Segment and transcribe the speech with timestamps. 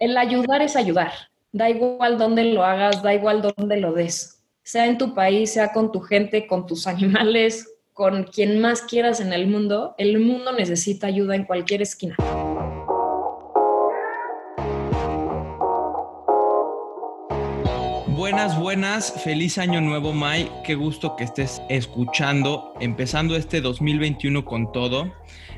[0.00, 1.12] el ayudar es ayudar.
[1.52, 4.42] Da igual dónde lo hagas, da igual dónde lo des.
[4.62, 9.20] Sea en tu país, sea con tu gente, con tus animales, con quien más quieras
[9.20, 12.16] en el mundo, el mundo necesita ayuda en cualquier esquina.
[18.30, 24.70] Buenas, buenas, feliz año nuevo Mai, qué gusto que estés escuchando, empezando este 2021 con
[24.70, 25.12] todo.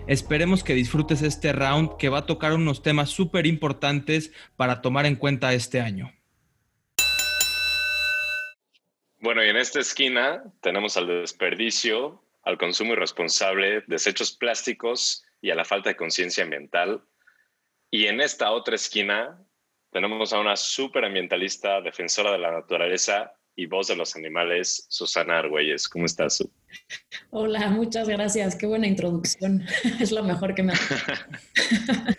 [0.06, 5.04] Esperemos que disfrutes este round que va a tocar unos temas súper importantes para tomar
[5.04, 6.14] en cuenta este año.
[9.18, 15.54] Bueno, y en esta esquina tenemos al desperdicio, al consumo irresponsable, desechos plásticos y a
[15.54, 17.04] la falta de conciencia ambiental.
[17.90, 19.38] Y en esta otra esquina
[19.92, 25.38] tenemos a una súper ambientalista, defensora de la naturaleza y voz de los animales, Susana
[25.38, 25.86] Argüelles.
[25.86, 26.50] ¿Cómo estás, Su?
[27.30, 28.56] Hola, muchas gracias.
[28.56, 29.62] Qué buena introducción.
[30.00, 30.76] Es lo mejor que me ha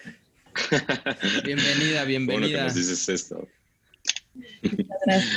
[1.44, 2.40] Bienvenida, bienvenida.
[2.40, 3.48] Bueno que nos dices esto.
[4.62, 5.36] Muchas gracias.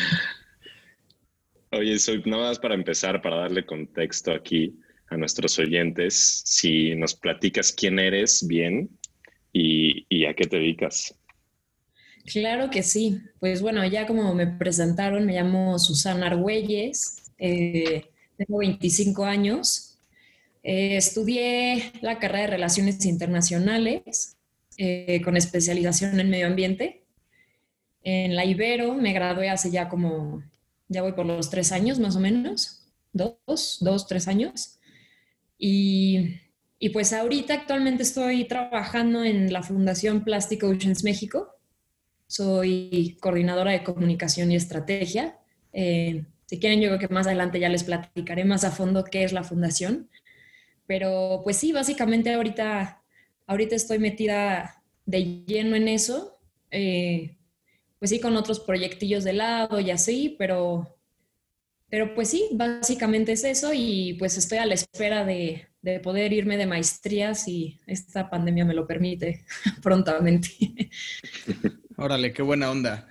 [1.71, 4.79] Oye, soy nada más para empezar, para darle contexto aquí
[5.09, 8.91] a nuestros oyentes, si nos platicas quién eres bien
[9.53, 11.17] y, y a qué te dedicas.
[12.27, 13.21] Claro que sí.
[13.41, 19.99] Pues bueno, ya como me presentaron, me llamo Susana Argüelles, eh, tengo 25 años.
[20.63, 24.37] Eh, estudié la carrera de Relaciones Internacionales
[24.79, 27.05] eh, con especialización en medio ambiente.
[28.03, 30.43] En la Ibero me gradué hace ya como,
[30.89, 34.79] ya voy por los tres años más o menos, dos, dos, tres años.
[35.59, 36.41] Y,
[36.79, 41.56] y pues ahorita actualmente estoy trabajando en la Fundación Plastic Oceans México
[42.27, 45.39] soy coordinadora de comunicación y estrategia.
[45.73, 49.25] Eh, si quieren, yo creo que más adelante ya les platicaré más a fondo qué
[49.25, 50.09] es la fundación.
[50.87, 53.03] Pero pues sí, básicamente ahorita,
[53.47, 56.39] ahorita estoy metida de lleno en eso.
[56.71, 57.37] Eh,
[57.99, 60.97] pues sí, con otros proyectillos de lado y así, pero,
[61.89, 66.33] pero pues sí, básicamente es eso y pues estoy a la espera de, de poder
[66.33, 69.45] irme de maestría si esta pandemia me lo permite
[69.83, 70.51] prontamente.
[71.97, 73.09] Órale, qué buena onda.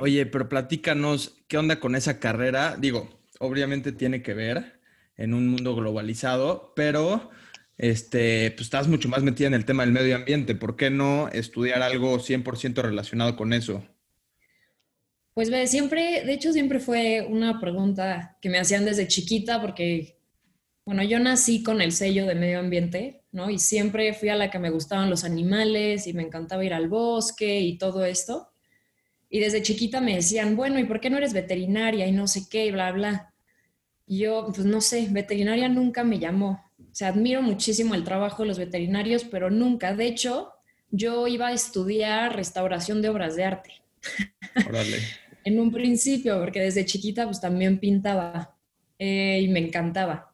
[0.00, 2.76] Oye, pero platícanos, ¿qué onda con esa carrera?
[2.78, 4.80] Digo, obviamente tiene que ver
[5.16, 7.30] en un mundo globalizado, pero
[7.76, 10.54] este, pues estás mucho más metida en el tema del medio ambiente.
[10.54, 13.84] ¿Por qué no estudiar algo 100% relacionado con eso?
[15.34, 20.18] Pues ve, siempre, de hecho siempre fue una pregunta que me hacían desde chiquita porque,
[20.84, 23.50] bueno, yo nací con el sello de medio ambiente, ¿no?
[23.50, 26.88] Y siempre fui a la que me gustaban los animales y me encantaba ir al
[26.88, 28.48] bosque y todo esto.
[29.30, 32.48] Y desde chiquita me decían, bueno, ¿y por qué no eres veterinaria y no sé
[32.48, 33.34] qué y bla, bla?
[34.06, 36.64] Y yo, pues no sé, veterinaria nunca me llamó.
[36.78, 39.94] O sea, admiro muchísimo el trabajo de los veterinarios, pero nunca.
[39.94, 40.52] De hecho,
[40.90, 43.72] yo iba a estudiar restauración de obras de arte.
[44.66, 44.98] Órale.
[45.44, 48.56] en un principio, porque desde chiquita pues también pintaba
[48.98, 50.27] eh, y me encantaba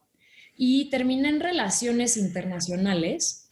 [0.56, 3.50] y terminé en relaciones internacionales.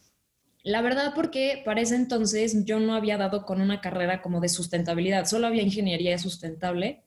[0.63, 4.49] La verdad porque para ese entonces yo no había dado con una carrera como de
[4.49, 7.03] sustentabilidad, solo había ingeniería sustentable,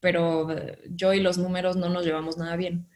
[0.00, 2.86] pero eh, yo y los números no nos llevamos nada bien.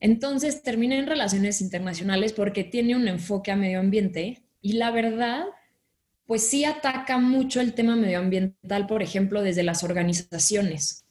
[0.00, 5.44] Entonces terminé en relaciones internacionales porque tiene un enfoque a medio ambiente y la verdad,
[6.26, 11.05] pues sí ataca mucho el tema medioambiental, por ejemplo, desde las organizaciones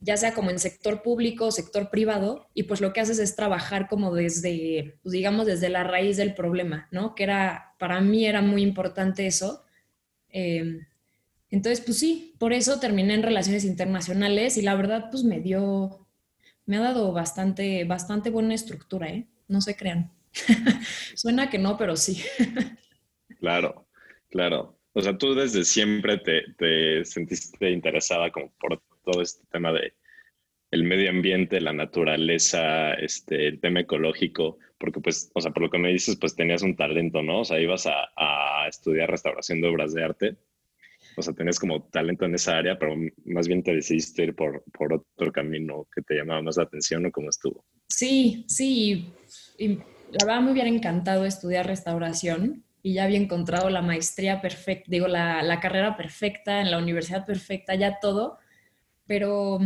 [0.00, 3.86] ya sea como en sector público, sector privado, y pues lo que haces es trabajar
[3.86, 7.14] como desde, pues digamos, desde la raíz del problema, ¿no?
[7.14, 9.64] Que era, para mí era muy importante eso.
[10.30, 10.86] Em,
[11.50, 16.06] entonces, pues sí, por eso terminé en relaciones internacionales y la verdad, pues me dio,
[16.64, 19.26] me ha dado bastante, bastante buena estructura, ¿eh?
[19.48, 20.10] No se crean.
[21.14, 22.22] Suena que no, pero sí.
[23.40, 23.86] claro,
[24.30, 24.78] claro.
[24.92, 29.94] O sea, tú desde siempre te, te sentiste interesada como por todo este tema de
[30.70, 35.70] el medio ambiente, la naturaleza, este, el tema ecológico, porque pues, o sea, por lo
[35.70, 37.40] que me dices, pues tenías un talento, ¿no?
[37.40, 40.36] O sea, ibas a, estudiar restauración de obras de arte,
[41.16, 42.94] o sea, tenías como talento en esa área, pero
[43.24, 47.04] más bien te decidiste ir por, por otro camino que te llamaba más la atención
[47.04, 47.64] o cómo estuvo.
[47.88, 49.12] Sí, sí,
[49.58, 49.68] y
[50.12, 55.08] la verdad me hubiera encantado estudiar restauración y ya había encontrado la maestría perfecta, digo,
[55.08, 58.38] la, la carrera perfecta, en la universidad perfecta, ya todo
[59.10, 59.58] pero,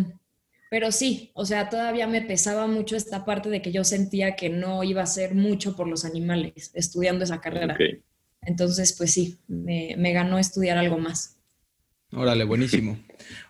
[0.70, 4.48] pero sí, o sea, todavía me pesaba mucho esta parte de que yo sentía que
[4.48, 7.76] no iba a ser mucho por los animales estudiando esa carrera.
[8.40, 11.36] Entonces, pues sí, me, ganó estudiar algo más.
[12.10, 12.98] Órale, buenísimo.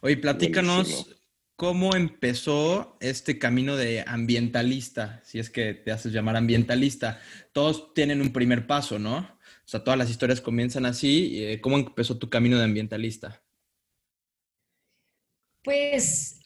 [0.00, 1.14] Oye, platícanos
[1.54, 7.20] cómo empezó este camino de ambientalista, si es que te haces llamar ambientalista.
[7.52, 9.18] Todos tienen un primer paso, ¿no?
[9.18, 11.40] o sea, todas las historias comienzan así.
[11.44, 13.44] Eh, ¿Cómo empezó tu camino de ambientalista?
[15.64, 16.38] Pues,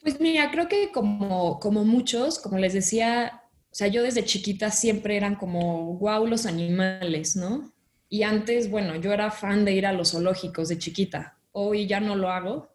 [0.00, 4.70] pues mira, creo que como, como muchos, como les decía, o sea, yo desde chiquita
[4.70, 7.72] siempre eran como, wow, los animales, ¿no?
[8.08, 11.38] Y antes, bueno, yo era fan de ir a los zoológicos de chiquita.
[11.52, 12.70] Hoy ya no lo hago,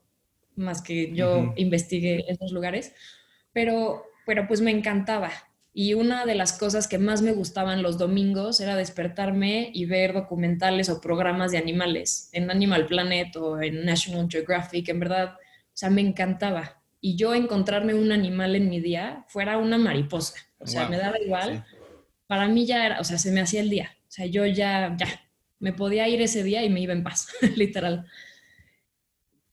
[0.56, 2.94] más que yo investigué esos lugares,
[3.54, 5.32] pero, pero pues me encantaba.
[5.76, 10.14] Y una de las cosas que más me gustaban los domingos era despertarme y ver
[10.14, 14.88] documentales o programas de animales en Animal Planet o en National Geographic.
[14.90, 16.84] En verdad, o sea, me encantaba.
[17.02, 20.36] Y yo encontrarme un animal en mi día fuera una mariposa.
[20.60, 21.66] O sea, me daba igual.
[22.28, 23.90] Para mí ya era, o sea, se me hacía el día.
[24.08, 25.08] O sea, yo ya, ya,
[25.60, 28.06] me podía ir ese día y me iba en paz, literal.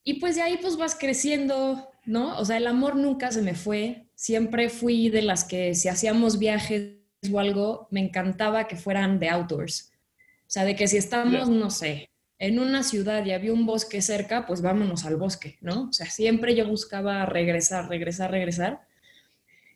[0.05, 2.39] Y pues de ahí pues vas creciendo, ¿no?
[2.39, 4.07] O sea, el amor nunca se me fue.
[4.21, 6.91] Siempre fui de las que si hacíamos viajes
[7.33, 9.95] o algo, me encantaba que fueran de outdoors.
[10.43, 14.03] O sea, de que si estamos, no sé, en una ciudad y había un bosque
[14.03, 15.89] cerca, pues vámonos al bosque, ¿no?
[15.89, 18.83] O sea, siempre yo buscaba regresar, regresar, regresar.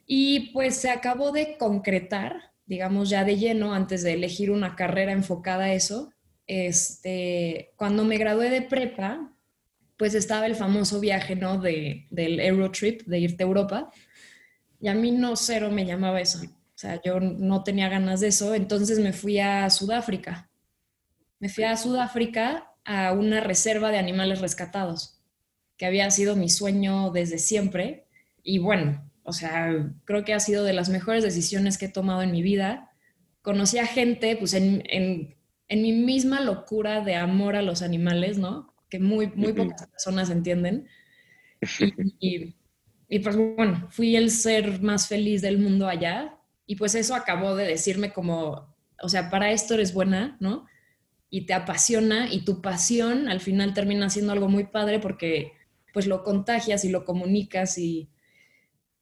[0.06, 5.12] Y pues se acabó de concretar, digamos, ya de lleno, antes de elegir una carrera
[5.12, 6.12] enfocada a eso.
[6.46, 9.32] Este, cuando me gradué de prepa,
[9.96, 11.58] pues estaba el famoso viaje, ¿no?
[11.58, 13.90] De, del Eurotrip, de irte a Europa.
[14.84, 16.40] Y a mí no cero me llamaba eso.
[16.44, 18.54] O sea, yo no tenía ganas de eso.
[18.54, 20.50] Entonces me fui a Sudáfrica.
[21.38, 25.22] Me fui a Sudáfrica a una reserva de animales rescatados,
[25.78, 28.08] que había sido mi sueño desde siempre.
[28.42, 29.72] Y bueno, o sea,
[30.04, 32.92] creo que ha sido de las mejores decisiones que he tomado en mi vida.
[33.40, 35.34] Conocí a gente, pues en, en,
[35.68, 38.74] en mi misma locura de amor a los animales, ¿no?
[38.94, 40.86] que muy, muy pocas personas entienden.
[42.20, 42.54] Y, y,
[43.20, 47.66] pues bueno, fui el ser más feliz del mundo allá y pues eso acabó de
[47.66, 50.66] decirme como, o sea, para esto eres buena, ¿no?
[51.30, 55.52] Y te apasiona y tu pasión al final termina siendo algo muy padre porque
[55.92, 58.10] pues lo contagias y lo comunicas y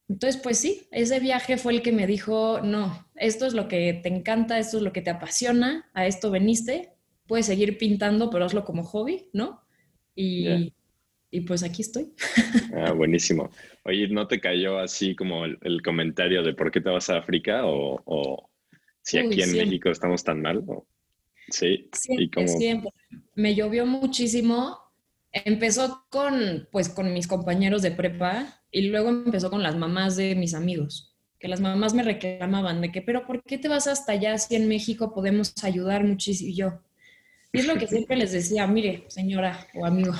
[0.08, 4.00] entonces pues sí, ese viaje fue el que me dijo, no, esto es lo que
[4.02, 6.92] te encanta, esto es lo que te apasiona, a esto veniste,
[7.26, 9.62] puedes seguir pintando, pero hazlo como hobby, ¿no?
[10.14, 10.74] Y,
[11.32, 12.12] y pues aquí estoy.
[12.76, 13.50] Ah, buenísimo.
[13.84, 17.62] Oye, ¿no te cayó así como el, comentario de por qué te vas a África
[17.64, 18.50] o,
[19.00, 20.62] si aquí en México estamos tan mal?
[21.48, 22.90] Sí, siempre, siempre.
[23.34, 24.78] Me llovió muchísimo.
[25.32, 30.34] Empezó con, pues, con mis compañeros de prepa y luego empezó con las mamás de
[30.34, 34.12] mis amigos, que las mamás me reclamaban de que, pero ¿por qué te vas hasta
[34.12, 36.50] allá si en México podemos ayudar muchísimo?
[36.50, 36.82] Y yo,
[37.52, 40.12] y es lo que siempre les decía, mire, señora o amigo,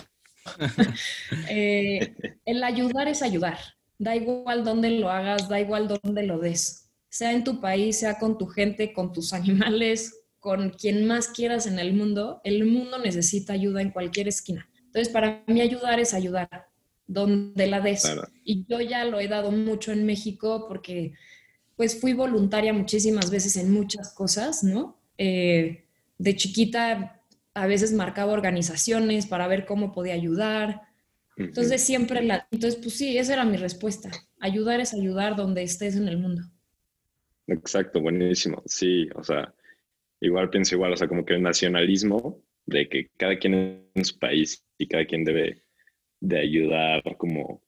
[1.48, 3.58] eh, el ayudar es ayudar.
[3.98, 6.90] Da igual dónde lo hagas, da igual dónde lo des.
[7.08, 11.66] Sea en tu país, sea con tu gente, con tus animales, con quien más quieras
[11.66, 14.68] en el mundo, el mundo necesita ayuda en cualquier esquina.
[14.86, 16.66] Entonces, para mí ayudar es ayudar,
[17.06, 18.02] donde la des.
[18.44, 21.12] Y yo ya lo he dado mucho en México porque
[21.76, 25.00] pues fui voluntaria muchísimas veces en muchas cosas, ¿no?
[25.16, 25.84] Eh,
[26.18, 27.21] de chiquita
[27.54, 30.82] a veces marcaba organizaciones para ver cómo podía ayudar.
[31.36, 32.46] Entonces siempre la...
[32.50, 34.10] Entonces, pues sí, esa era mi respuesta.
[34.40, 36.42] Ayudar es ayudar donde estés en el mundo.
[37.46, 38.62] Exacto, buenísimo.
[38.66, 39.54] Sí, o sea,
[40.20, 44.18] igual pienso igual, o sea, como que el nacionalismo de que cada quien en su
[44.18, 45.62] país y cada quien debe
[46.20, 47.62] de ayudar como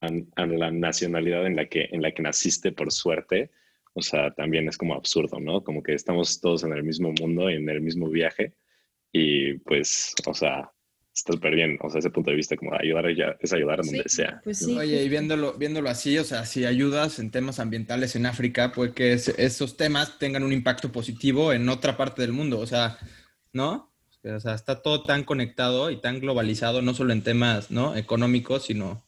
[0.00, 3.50] a, a, la nacionalidad en la que en la que naciste por suerte
[3.98, 5.64] o sea, también es como absurdo, ¿no?
[5.64, 8.54] Como que estamos todos en el mismo mundo, en el mismo viaje
[9.12, 10.70] y pues, o sea,
[11.12, 13.06] está súper bien, o sea, ese punto de vista como ayudar
[13.40, 14.40] es ayudar donde sea.
[14.44, 18.26] Pues sí, Oye, y viéndolo, viéndolo así, o sea, si ayudas en temas ambientales en
[18.26, 22.66] África, puede que esos temas tengan un impacto positivo en otra parte del mundo, o
[22.66, 22.98] sea,
[23.52, 23.92] ¿no?
[24.22, 27.96] O sea, está todo tan conectado y tan globalizado, no solo en temas, ¿no?
[27.96, 29.07] Económicos, sino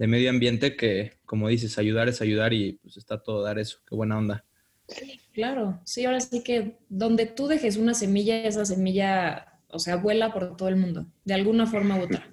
[0.00, 3.80] de medio ambiente que, como dices, ayudar es ayudar y pues está todo dar eso.
[3.86, 4.46] Qué buena onda.
[4.88, 5.78] Sí, claro.
[5.84, 10.56] Sí, ahora sí que donde tú dejes una semilla, esa semilla, o sea, vuela por
[10.56, 12.32] todo el mundo, de alguna forma u otra.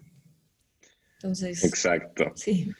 [1.15, 1.65] Entonces.
[1.65, 2.31] Exacto.
[2.35, 2.71] Sí.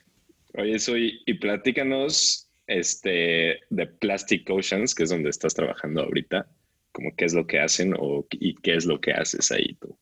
[0.54, 6.48] Oye, soy, y platícanos este, de Plastic Oceans, que es donde estás trabajando ahorita,
[6.94, 9.98] como qué es lo que hacen o, y qué es lo que haces ahí tú.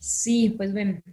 [0.00, 1.04] Sí, pues ven,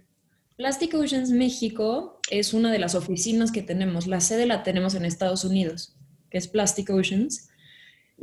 [0.56, 4.06] Plastic Oceans México es una de las oficinas que tenemos.
[4.06, 5.96] La sede la tenemos en Estados Unidos,
[6.30, 7.50] que es Plastic Oceans.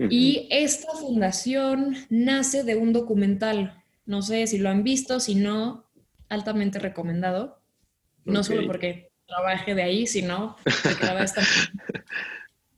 [0.10, 3.84] Y esta fundación nace de un documental.
[4.06, 5.86] No sé si lo han visto, si no,
[6.30, 7.60] altamente recomendado.
[8.24, 11.26] No solo porque trabaje de ahí, sino porque la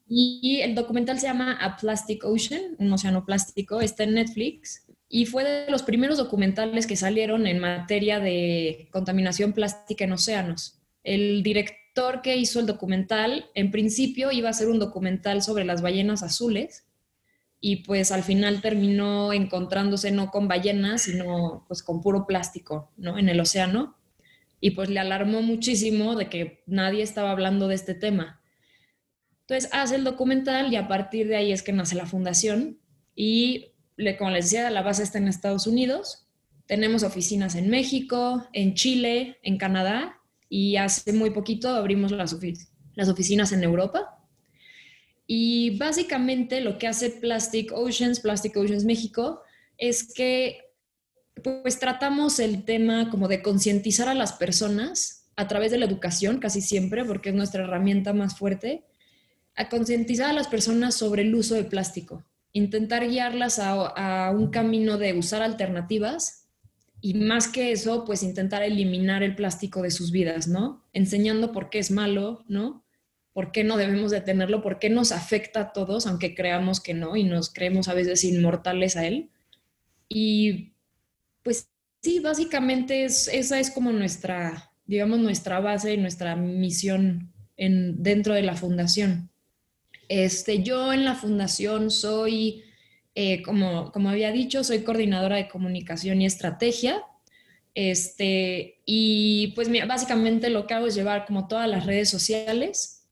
[0.07, 4.83] Y el documental se llama A Plastic Ocean, un océano plástico, está en Netflix
[5.15, 10.81] y fue de los primeros documentales que salieron en materia de contaminación plástica en océanos.
[11.03, 15.83] El director que hizo el documental, en principio iba a ser un documental sobre las
[15.83, 16.87] ballenas azules
[17.59, 23.19] y pues al final terminó encontrándose no con ballenas, sino pues con puro plástico, ¿no?
[23.19, 23.95] En el océano.
[24.59, 28.41] Y pues le alarmó muchísimo de que nadie estaba hablando de este tema.
[29.41, 32.79] Entonces hace el documental y a partir de ahí es que nace la fundación
[33.15, 33.72] y,
[34.17, 36.27] como les decía, la base está en Estados Unidos.
[36.65, 40.19] Tenemos oficinas en México, en Chile, en Canadá
[40.49, 42.37] y hace muy poquito abrimos las,
[42.95, 44.19] las oficinas en Europa.
[45.25, 49.41] Y básicamente lo que hace Plastic Oceans, Plastic Oceans México,
[49.77, 50.61] es que
[51.43, 56.39] pues tratamos el tema como de concientizar a las personas a través de la educación,
[56.39, 58.85] casi siempre, porque es nuestra herramienta más fuerte,
[59.55, 62.23] a concientizar a las personas sobre el uso del plástico,
[62.53, 66.47] intentar guiarlas a, un camino de usar alternativas
[67.01, 70.85] y más que eso, pues intentar eliminar el plástico de sus vidas, ¿no?
[70.93, 72.85] Enseñando por qué es malo, ¿no?
[73.33, 74.61] ¿Por qué no debemos de tenerlo?
[74.61, 78.23] ¿Por qué nos afecta a todos, aunque creamos que no y nos creemos a veces
[78.23, 79.31] inmortales a él?
[80.07, 80.73] Y
[81.41, 81.67] pues
[82.01, 88.43] sí, básicamente esa es como nuestra, digamos, nuestra base y nuestra misión en, dentro de
[88.43, 89.32] la fundación.
[90.13, 92.63] Este, yo en la fundación soy,
[93.15, 97.03] eh, como, como había dicho, soy coordinadora de comunicación y estrategia.
[97.73, 103.07] Este, y pues básicamente lo que hago es llevar como todas las redes sociales.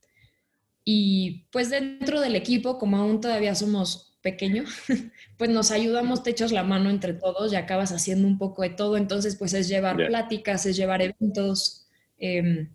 [0.85, 4.69] Y pues dentro del equipo, como aún todavía somos pequeños,
[5.37, 8.69] pues nos ayudamos, te echas la mano entre todos y acabas haciendo un poco de
[8.69, 8.95] todo.
[8.95, 11.87] Entonces, pues es llevar pláticas, es llevar eventos.
[12.19, 12.67] Eh,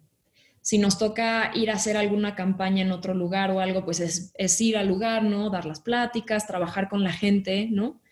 [0.66, 4.60] si nos toca ir a hacer alguna campaña en otro lugar o algo, pues es,
[4.60, 5.48] ir al lugar, ¿no?
[5.48, 8.02] Dar las pláticas, trabajar con la gente, ¿no?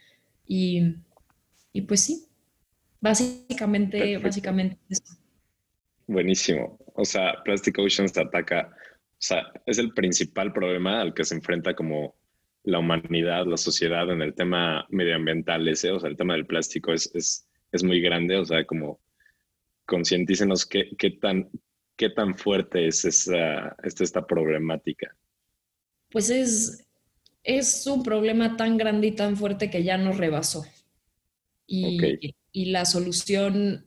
[0.46, 0.94] Y,
[1.88, 2.28] pues sí,
[3.00, 5.02] básicamente, básicamente eso.
[6.06, 6.78] Buenísimo.
[6.94, 11.75] O sea, Plastic Oceans ataca, o sea, es el principal problema al que se enfrenta
[11.75, 12.14] como
[12.62, 16.92] la humanidad, la sociedad en el tema medioambiental ese, o sea, el tema del plástico
[16.92, 17.11] es,
[17.73, 19.00] es, muy grande, o sea, como
[19.87, 21.50] concientícenos qué, qué tan
[21.96, 25.16] ¿Qué tan fuerte es esta, esta problemática?
[26.10, 26.86] Pues es,
[27.42, 30.64] es un problema tan grande y tan fuerte que ya nos rebasó.
[31.66, 33.86] Y, y la solución,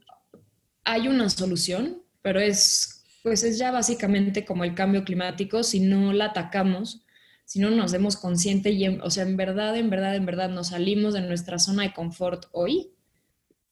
[0.83, 6.13] hay una solución, pero es, pues es ya básicamente como el cambio climático, si no
[6.13, 7.05] la atacamos,
[7.45, 10.67] si no nos hacemos consciente y, o sea, en verdad, en verdad, en verdad nos
[10.67, 12.91] salimos de nuestra zona de confort hoy,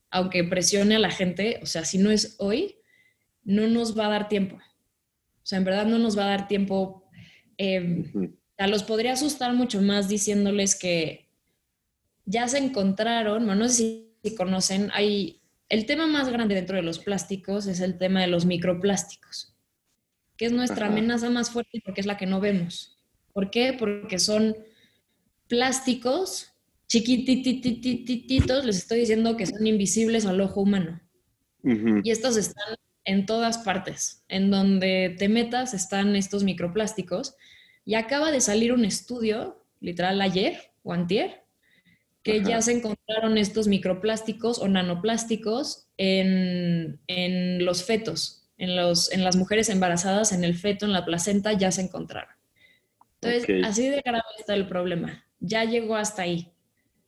[0.10, 2.78] aunque presione a la gente, o sea, si no es hoy,
[3.46, 4.58] no nos va a dar tiempo.
[4.58, 7.08] O sea, en verdad no nos va a dar tiempo.
[7.58, 8.12] Eh,
[8.58, 11.30] los podría asustar mucho más diciéndoles que
[12.26, 16.84] ya se encontraron, bueno, no sé si conocen, hay el tema más grande dentro de
[16.84, 19.56] los plásticos es el tema de los microplásticos,
[20.38, 22.98] que es nuestra amenaza más fuerte porque es la que no vemos.
[23.34, 23.76] ¿Por qué?
[23.78, 24.56] Porque son
[25.48, 26.52] plásticos
[26.88, 31.02] chiquitititititos, les estoy diciendo que son invisibles al ojo humano.
[32.04, 32.76] Y estos están
[33.06, 34.24] en todas partes.
[34.28, 37.36] En donde te metas están estos microplásticos.
[37.86, 41.44] Y acaba de salir un estudio, literal ayer o antier,
[42.24, 47.00] que ya se encontraron estos microplásticos o nanoplásticos en,
[47.64, 51.72] los fetos, en, los, en las mujeres embarazadas, en el feto, en la placenta, ya
[51.72, 52.34] se encontraron.
[53.22, 55.24] Entonces, así de grave está el problema.
[55.40, 56.52] Ya llegó hasta ahí.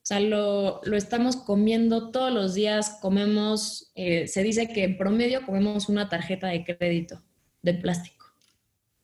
[0.07, 5.45] O sea, lo, estamos comiendo todos los días, comemos, eh, se dice que en promedio
[5.45, 7.21] comemos una tarjeta de crédito
[7.61, 8.25] de plástico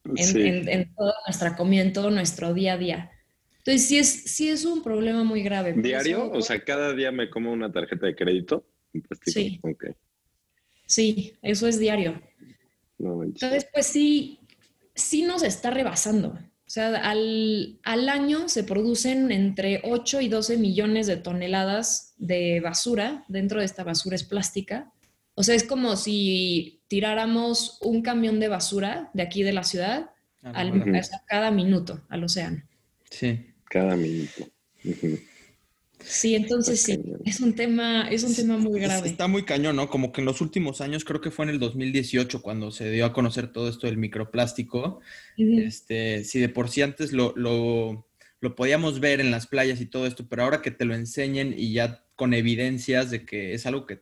[0.06, 3.12] en, toda nuestra comida, en todo nuestro día a día.
[3.58, 5.74] Entonces, sí es, sí es un problema muy grave.
[5.74, 6.32] ¿Diario?
[6.32, 9.34] o sea, cada día me como una tarjeta de crédito en plástico.
[9.34, 9.60] Sí.
[10.86, 12.22] Sí, eso es diario.
[12.98, 14.40] Entonces, pues sí,
[14.96, 16.40] sí nos está rebasando.
[16.74, 23.26] O sea, al, año se producen entre 8 y 12 millones de toneladas de basura.
[23.28, 24.92] Dentro de esta basura es plástica.
[25.36, 30.10] O sea, es como si tiráramos un camión de basura de aquí de la ciudad
[30.42, 30.84] al,
[31.28, 32.64] cada minuto al océano.
[33.08, 33.54] Sí.
[33.66, 34.44] Cada minuto.
[36.06, 39.08] Sí, entonces sí, es un tema, es un tema muy grave.
[39.08, 39.90] Está muy cañón, ¿no?
[39.90, 43.06] Como que en los últimos años, creo que fue en el 2018 cuando se dio
[43.06, 45.02] a conocer todo esto del microplástico.
[45.38, 48.08] este, si de por sí antes lo, lo,
[48.42, 51.54] lo, podíamos ver en las playas y todo esto, pero ahora que te lo enseñen
[51.58, 54.02] y ya con evidencias de que es algo que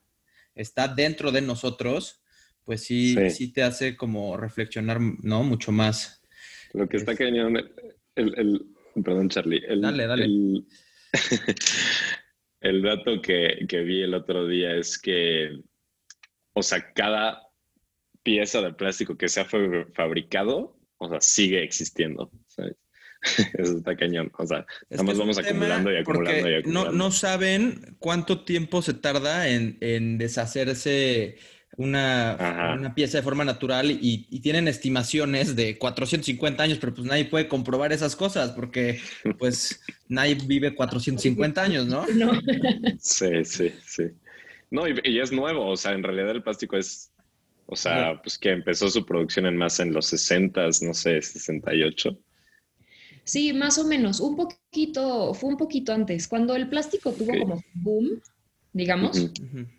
[0.55, 2.21] está dentro de nosotros,
[2.65, 5.43] pues sí, sí, te hace como reflexionar, ¿no?
[5.43, 6.21] Mucho más.
[6.73, 7.57] Lo que está cañón
[8.15, 8.65] el,
[9.03, 9.61] perdón, Charlie.
[9.67, 10.25] El, dale, dale.
[10.25, 10.65] El,
[12.83, 15.59] dato que, que vi el otro día es que,
[16.53, 17.41] o sea, cada
[18.23, 22.31] pieza de plástico que se ha fabricado, o sea, sigue existiendo.
[22.47, 22.75] ¿sabes?
[23.57, 24.31] Eso está cañón.
[24.37, 26.91] O sea, estamos vamos acumulando y acumulando y acumulando.
[26.91, 31.37] No, no saben cuánto tiempo se tarda en, en deshacerse
[31.77, 37.07] una, una, pieza de forma natural y, y, tienen estimaciones de 450 años, pero pues
[37.07, 38.99] nadie puede comprobar esas cosas porque
[39.39, 42.05] pues nadie vive 450 años, ¿no?
[42.07, 42.31] No.
[42.99, 44.03] Sí, sí, sí.
[44.69, 47.11] No, y, y, es nuevo, o sea, en realidad el plástico es,
[47.65, 52.17] o sea, pues que empezó su producción en más en los 60, no sé, 68.
[53.23, 57.63] Sí, más o menos, un poquito, fue un poquito antes, cuando el plástico tuvo como
[57.73, 58.21] boom,
[58.73, 59.31] digamos,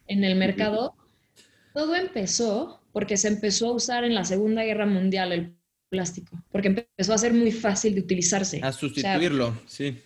[0.07, 0.95] en el mercado,
[1.73, 5.57] todo empezó porque se empezó a usar en la Segunda Guerra Mundial el
[5.89, 8.61] plástico, porque empezó a ser muy fácil de utilizarse.
[8.63, 9.99] A sustituirlo, sí.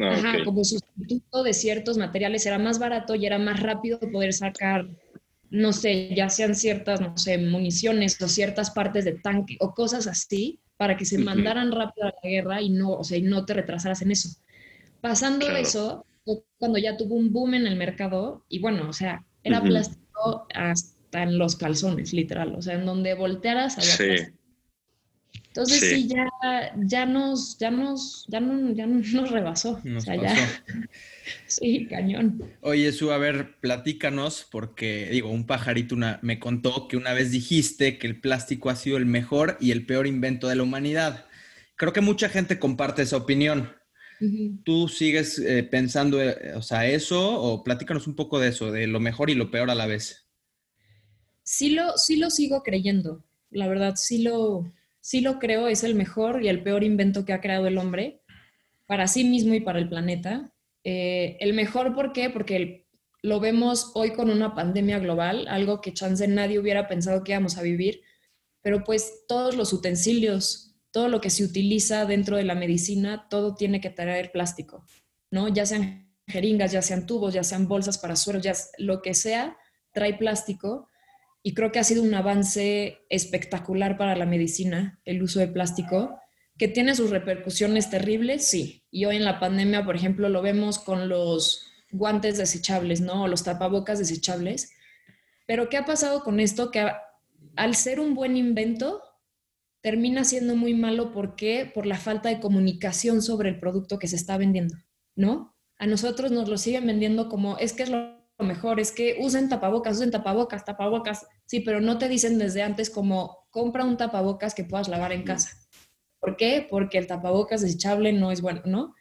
[0.00, 4.86] Ajá, como sustituto de ciertos materiales era más barato y era más rápido poder sacar,
[5.50, 10.06] no sé, ya sean ciertas, no sé, municiones o ciertas partes de tanque o cosas
[10.06, 13.44] así, para que se mandaran rápido a la guerra y no, o sea, y no
[13.44, 14.28] te retrasaras en eso.
[15.00, 16.06] Pasando eso,
[16.58, 20.97] cuando ya tuvo un boom en el mercado, y bueno, o sea, era plástico hasta
[21.12, 24.32] en los calzones, literal, o sea, en donde voltearas había sí.
[25.58, 26.06] Entonces sí.
[26.06, 26.28] ya,
[26.76, 29.80] ya nos, ya nos, ya no, ya nos rebasó.
[29.96, 30.36] o sea, ya.
[31.46, 32.42] Sí, cañón.
[32.62, 37.32] Oye, Su, a ver, platícanos, porque digo, un pajarito una, me contó que una vez
[37.32, 41.26] dijiste que el plástico ha sido el mejor y el peor invento de la humanidad.
[41.76, 43.72] Creo que mucha gente comparte esa opinión.
[44.64, 48.86] ¿Tú sigues eh, pensando, eh, o sea, eso, o platícanos un poco de eso, de
[48.86, 50.27] lo mejor y lo peor a la vez?
[51.50, 55.94] Sí lo, sí lo sigo creyendo, la verdad, sí lo, sí lo creo, es el
[55.94, 58.20] mejor y el peor invento que ha creado el hombre
[58.84, 60.52] para sí mismo y para el planeta.
[60.84, 62.28] Eh, el mejor, ¿por qué?
[62.28, 62.86] Porque
[63.22, 67.56] lo vemos hoy con una pandemia global, algo que chance nadie hubiera pensado que íbamos
[67.56, 68.02] a vivir,
[68.60, 73.54] pero pues todos los utensilios, todo lo que se utiliza dentro de la medicina, todo
[73.54, 74.84] tiene que traer plástico,
[75.30, 75.48] ¿no?
[75.48, 79.56] Ya sean jeringas, ya sean tubos, ya sean bolsas para sueros, ya lo que sea,
[79.94, 80.87] trae plástico.
[81.48, 86.20] Y creo que ha sido un avance espectacular para la medicina el uso de plástico
[86.58, 88.84] que tiene sus repercusiones terribles, sí.
[88.90, 93.22] Y hoy en la pandemia, por ejemplo, lo vemos con los guantes desechables, ¿no?
[93.22, 94.72] O los tapabocas desechables.
[95.46, 96.70] Pero ¿qué ha pasado con esto?
[96.70, 96.86] Que
[97.56, 99.00] al ser un buen invento,
[99.80, 101.12] termina siendo muy malo.
[101.12, 101.64] ¿Por qué?
[101.74, 104.76] Por la falta de comunicación sobre el producto que se está vendiendo,
[105.16, 105.56] ¿no?
[105.78, 109.48] A nosotros nos lo siguen vendiendo como, es que es lo mejor, es que usen
[109.48, 111.26] tapabocas, usen tapabocas, tapabocas.
[111.46, 115.24] Sí, pero no te dicen desde antes como, compra un tapabocas que puedas lavar en
[115.24, 115.50] casa
[116.20, 116.66] ¿Por qué?
[116.68, 118.94] Porque el tapabocas desechable no es bueno, ¿no?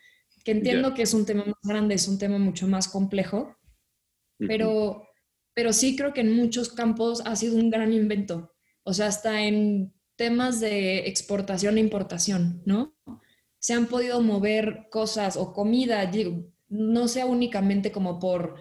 [0.44, 3.58] Que entiendo que es un tema más grande, es un tema mucho más complejo,
[4.38, 5.08] pero,
[5.54, 8.54] pero sí creo que en muchos campos ha sido un gran invento.
[8.84, 12.96] O sea, hasta en temas de exportación e importación, ¿no?
[13.60, 16.10] Se han podido mover cosas o comida,
[16.70, 18.56] no sea únicamente como por,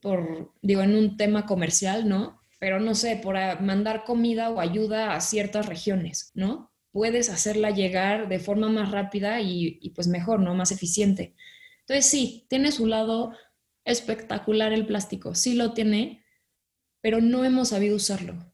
[0.00, 2.40] por, digo, en un tema comercial, ¿no?
[2.58, 6.70] Pero no sé, por mandar comida o ayuda a ciertas regiones, ¿no?
[6.92, 10.54] puedes hacerla llegar de forma más rápida y, pues mejor, ¿no?
[10.54, 11.34] Más eficiente.
[11.80, 13.32] Entonces sí, tiene su lado
[13.84, 16.24] espectacular el plástico, sí lo tiene,
[17.00, 18.52] pero no hemos sabido usarlo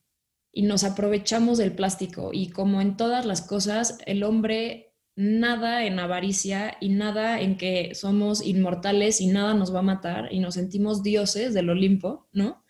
[0.53, 4.86] y nos aprovechamos del plástico y como en todas las cosas, el hombre
[5.17, 10.29] nada en avaricia y nada en que somos inmortales y nada nos va a matar
[10.31, 12.63] y nos sentimos dioses del Olimpo, ¿no?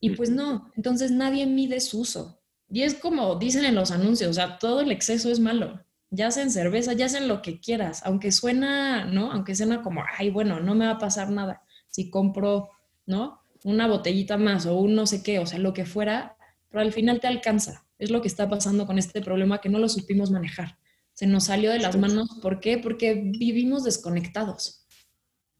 [0.00, 2.40] Y pues no, entonces nadie mide su uso.
[2.68, 5.80] Y es como dicen en los anuncios, o sea, todo el exceso es malo.
[6.10, 9.30] Ya en cerveza, ya en lo que quieras, aunque suena, ¿no?
[9.30, 12.70] Aunque suena como, ay, bueno, no me va a pasar nada si compro,
[13.06, 13.42] ¿no?
[13.64, 16.36] Una botellita más o un no sé qué, o sea, lo que fuera,
[16.68, 17.86] pero al final te alcanza.
[17.98, 20.77] Es lo que está pasando con este problema que no lo supimos manejar.
[21.18, 22.38] Se nos salió de las manos.
[22.40, 22.78] ¿Por qué?
[22.78, 24.86] Porque vivimos desconectados.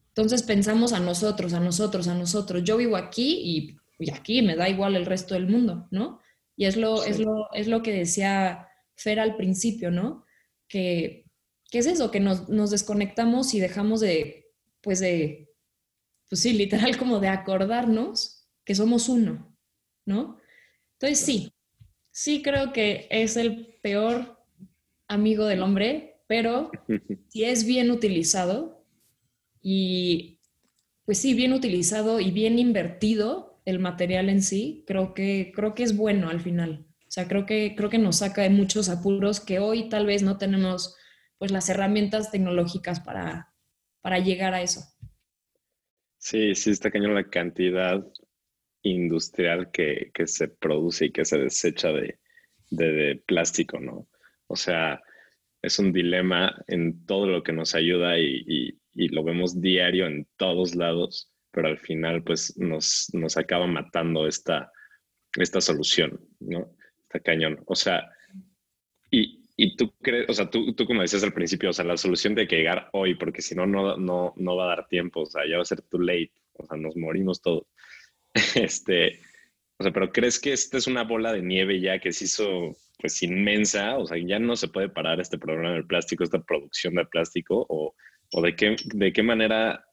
[0.07, 2.63] Entonces pensamos a nosotros, a nosotros, a nosotros.
[2.63, 6.21] Yo vivo aquí y, y aquí me da igual el resto del mundo, ¿no?
[6.55, 10.23] Y es lo, es lo, es lo que decía Fer al principio, ¿no?
[10.69, 11.25] Que,
[11.73, 15.51] es eso, que nos, nos, desconectamos y dejamos de, pues de,
[16.29, 19.53] pues sí, literal como de acordarnos que somos uno,
[20.05, 20.37] ¿no?
[20.93, 21.53] Entonces sí,
[22.11, 24.38] sí creo que es el peor
[25.09, 26.71] amigo del hombre, pero
[27.27, 28.85] si es bien utilizado
[29.61, 30.39] y,
[31.03, 35.83] pues sí, bien utilizado y bien invertido, el material en sí, creo que, creo que
[35.83, 36.87] es bueno al final.
[37.07, 40.23] O sea, creo que, creo que nos saca de muchos apuros que hoy tal vez
[40.23, 40.95] no tenemos
[41.37, 43.53] pues las herramientas tecnológicas para,
[44.01, 44.81] para llegar a eso.
[46.17, 48.05] Sí, sí, está cañón la cantidad
[48.83, 54.07] industrial que, se produce y que se desecha de, plástico, ¿no?
[54.49, 55.01] O sea,
[55.61, 60.75] es un dilema en todo lo que nos ayuda y, lo vemos diario en todos
[60.75, 64.73] lados, pero al final pues nos, nos acaba matando esta,
[65.37, 66.75] esta solución, ¿no?
[67.03, 67.63] Está cañón.
[67.65, 68.09] O sea,
[69.09, 71.95] y, y tú crees, o sea, tú, tú como decías al principio, o sea, la
[71.95, 73.95] solución de que llegar hoy, porque si no, no,
[74.35, 76.77] no va a dar tiempo, o sea, ya va a ser too late, o sea,
[76.77, 77.67] nos morimos todos.
[78.55, 79.21] Este,
[79.77, 82.75] o sea, pero ¿crees que esta es una bola de nieve ya que se hizo
[82.99, 83.97] pues inmensa?
[83.97, 87.65] O sea, ya no se puede parar este problema del plástico, esta producción de plástico,
[87.69, 87.95] o,
[88.33, 89.85] o de, qué, de qué manera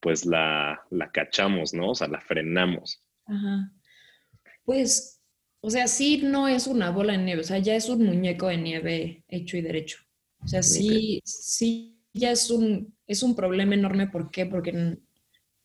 [0.00, 1.90] pues la, la cachamos, ¿no?
[1.90, 3.02] O sea, la frenamos.
[3.26, 3.72] Ajá.
[4.64, 5.22] Pues,
[5.60, 8.48] o sea, sí no es una bola de nieve, o sea, ya es un muñeco
[8.48, 9.98] de nieve hecho y derecho.
[10.40, 14.08] O sea, sí, sí, ya es un, es un problema enorme.
[14.08, 14.46] ¿Por qué?
[14.46, 14.98] Porque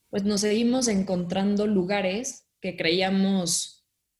[0.09, 3.72] pues nos seguimos encontrando lugares que creíamos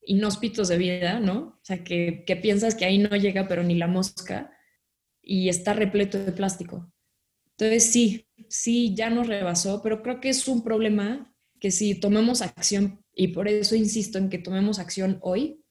[0.06, 1.40] inhóspitos de vida, ¿no?
[1.40, 4.52] O sea, que, piensas que ahí no llega, pero ni la mosca,
[5.22, 6.92] y está repleto de plástico.
[7.52, 12.42] Entonces, sí, sí, ya nos rebasó, pero creo que es un problema que si tomamos
[12.42, 15.64] acción, y por eso insisto en que tomemos acción hoy,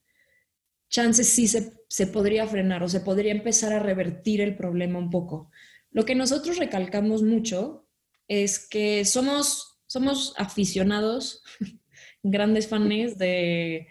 [0.89, 5.09] chances sí se, se podría frenar o se podría empezar a revertir el problema un
[5.09, 5.51] poco.
[5.91, 7.87] Lo que nosotros recalcamos mucho
[8.27, 11.43] es que somos somos aficionados,
[12.23, 13.87] grandes fans de,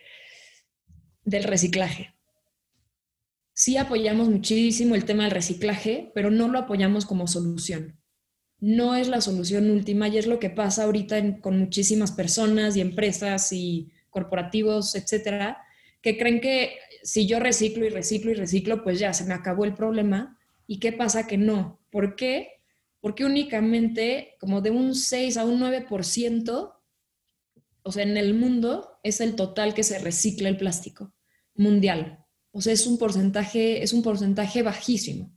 [1.25, 2.15] del reciclaje.
[3.55, 7.99] Sí apoyamos muchísimo el tema del reciclaje, pero no lo apoyamos como solución.
[8.59, 12.81] No es la solución última y es lo que pasa ahorita con muchísimas personas y
[12.81, 15.59] empresas y corporativos, etcétera,
[16.01, 19.65] que creen que si yo reciclo y reciclo y reciclo, pues ya se me acabó
[19.65, 20.39] el problema.
[20.67, 21.81] ¿Y qué pasa que no?
[21.91, 22.63] ¿Por qué?
[23.03, 26.73] porque únicamente como de un 6 a un 9%,
[27.83, 31.15] o sea, en el mundo es el total que se recicla el plástico
[31.55, 32.25] mundial.
[32.51, 35.37] O sea, es un porcentaje, es un porcentaje bajísimo.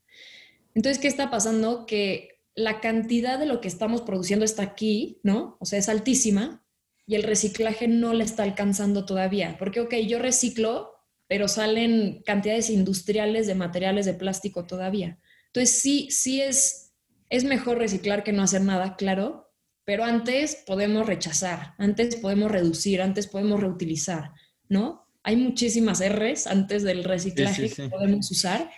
[0.73, 1.85] Entonces, ¿qué está pasando?
[1.85, 5.57] Que la cantidad de lo que estamos produciendo está aquí, ¿no?
[5.59, 6.65] O sea, es altísima
[7.07, 9.55] y el reciclaje no le está alcanzando todavía.
[9.57, 10.91] Porque, ok, yo reciclo,
[11.27, 15.19] pero salen cantidades industriales de materiales de plástico todavía.
[15.47, 16.85] Entonces, sí, sí es
[17.29, 19.44] es mejor reciclar que no hacer nada, claro,
[19.85, 24.31] pero antes podemos rechazar, antes podemos reducir, antes podemos reutilizar,
[24.67, 25.07] ¿no?
[25.23, 28.69] Hay muchísimas R's antes del reciclaje que podemos usar.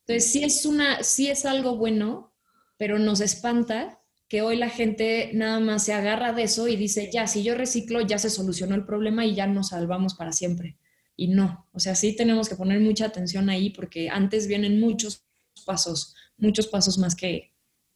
[0.00, 2.32] Entonces, sí es, una, sí es algo bueno,
[2.78, 7.10] pero nos espanta que hoy la gente nada más se agarra de eso y dice,
[7.12, 10.76] ya, si yo reciclo, ya se solucionó el problema y ya nos salvamos para siempre.
[11.16, 15.24] Y no, o sea, sí tenemos que poner mucha atención ahí porque antes vienen muchos
[15.64, 17.52] pasos, muchos pasos más que,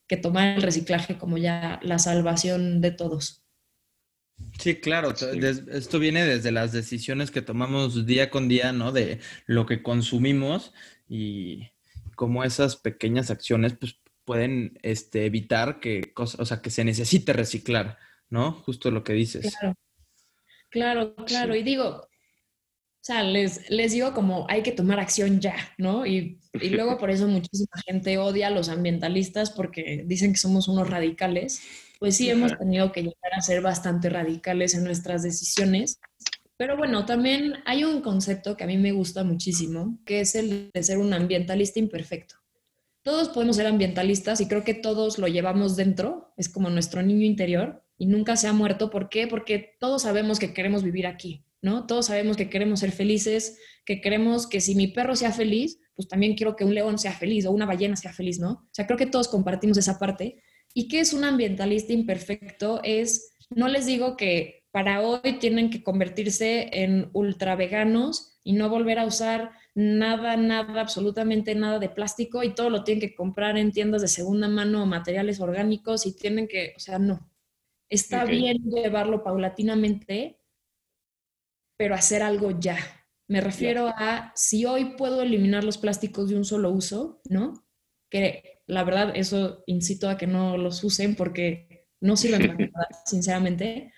[0.07, 3.43] que tomar el reciclaje como ya la salvación de todos.
[4.59, 5.15] Sí, claro,
[5.71, 8.93] esto viene desde las decisiones que tomamos día con día, ¿no?
[8.93, 10.73] De lo que consumimos
[11.09, 11.69] y
[12.17, 17.99] cómo esas pequeñas acciones pues, pueden este, evitar que, o sea, que se necesite reciclar,
[18.29, 18.53] ¿no?
[18.53, 19.55] Justo lo que dices.
[19.59, 19.77] Claro,
[20.71, 21.57] claro, claro.
[21.57, 22.09] Y digo,
[23.03, 26.07] o sea, les, les digo como hay que tomar acción ya, ¿no?
[26.07, 30.69] Y, y, luego por eso muchísima gente odia a los ambientalistas porque dicen que somos
[30.69, 31.63] unos radicales.
[31.99, 35.99] Pues sí, hemos tenido que llegar a ser bastante radicales en nuestras decisiones.
[36.57, 40.71] Pero bueno, también hay un concepto que a mí me gusta muchísimo, que es el
[40.73, 42.37] de ser un ambientalista imperfecto.
[43.03, 47.25] Todos podemos ser ambientalistas y creo que todos lo llevamos dentro, es como nuestro niño
[47.25, 48.91] interior y nunca se ha muerto.
[48.91, 49.27] ¿Por qué?
[49.27, 51.87] Porque todos sabemos que queremos vivir aquí ¿no?
[51.87, 56.09] Todos sabemos que queremos ser felices, que queremos que si mi perro sea feliz, pues
[56.09, 58.51] también quiero que un león sea feliz o una ballena sea feliz, ¿no?
[58.51, 60.43] O sea, creo que todos compartimos esa parte.
[60.75, 62.81] ¿Y qué es un ambientalista imperfecto?
[62.83, 68.69] Es, no les digo que para hoy tienen que convertirse en ultra veganos y no
[68.69, 73.57] volver a usar nada, nada, absolutamente nada de plástico y todo lo tienen que comprar
[73.59, 77.31] en tiendas de segunda mano o materiales orgánicos y tienen que, o sea, no.
[77.89, 80.39] Está bien llevarlo paulatinamente,
[81.77, 82.77] pero hacer algo ya.
[83.29, 87.67] Me refiero a si hoy puedo eliminar los plásticos de un solo uso, ¿no?
[88.11, 92.89] Que la verdad eso incito a que no los usen porque no sirven para nada,
[93.07, 93.93] sinceramente.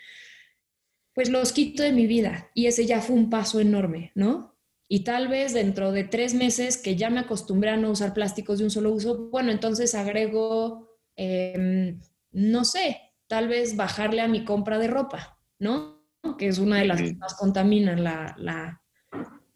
[1.15, 4.55] Pues los quito de mi vida y ese ya fue un paso enorme, ¿no?
[4.89, 8.59] Y tal vez dentro de tres meses que ya me acostumbré a no usar plásticos
[8.59, 12.01] de un solo uso, bueno, entonces agrego, em,
[12.33, 15.94] no sé, tal vez bajarle a mi compra de ropa, ¿no?
[16.39, 18.35] Que es una de las que más contaminan la,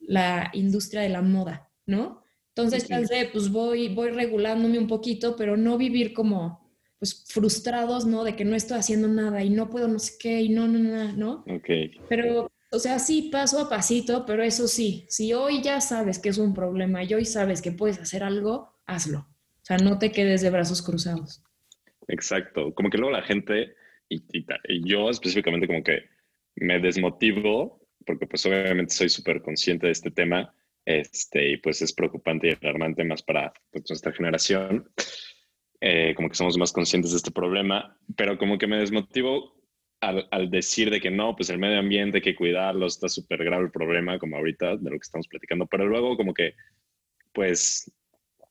[0.01, 2.23] la, industria de la moda, ¿no?
[2.55, 8.25] Entonces, pensé, pues voy, voy regulándome un poquito, pero no vivir como, pues, frustrados, ¿no?
[8.25, 10.79] De que no estoy haciendo nada y no puedo no sé qué y no, no,
[10.79, 11.45] no, ¿no?
[11.55, 11.69] Ok.
[12.09, 16.31] Pero, o sea, sí, paso a pasito, pero eso sí, si hoy ya sabes que
[16.31, 19.21] es un problema y hoy sabes que puedes hacer algo, hazlo.
[19.21, 21.43] O sea, no te quedes de brazos cruzados.
[22.09, 22.75] Exacto.
[22.75, 23.75] Como que luego la gente,
[24.09, 26.18] y, y yo específicamente como que
[26.61, 31.92] me desmotivo, porque pues obviamente soy súper consciente de este tema, este, y pues es
[31.92, 34.90] preocupante y alarmante más para pues, nuestra generación.
[35.81, 39.55] Eh, como que somos más conscientes de este problema, pero como que me desmotivo
[40.01, 43.44] al, al, decir de que no, pues el medio ambiente hay que cuidarlo, está súper
[43.44, 46.55] grave el problema, como ahorita de lo que estamos platicando, pero luego como que
[47.33, 47.92] pues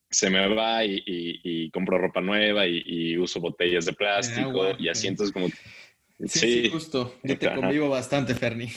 [0.10, 5.08] se me va y, y, compro ropa nueva y, uso botellas de plástico y así,
[5.08, 5.48] entonces como...
[6.26, 7.16] Sí, sí, justo.
[7.24, 8.72] Yo te convivo bastante, Fernie.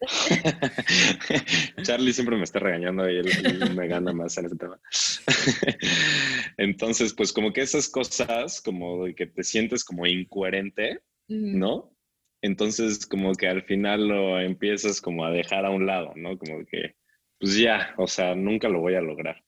[1.82, 4.80] Charlie siempre me está regañando y él, me gana más en ese tema.
[6.56, 11.94] Entonces, pues como que esas cosas, como de que te sientes como incoherente, ¿no?
[12.40, 16.38] Entonces, como que al final lo empiezas como a dejar a un lado, ¿no?
[16.38, 16.94] Como que,
[17.38, 19.42] pues ya, o sea, nunca lo voy a lograr.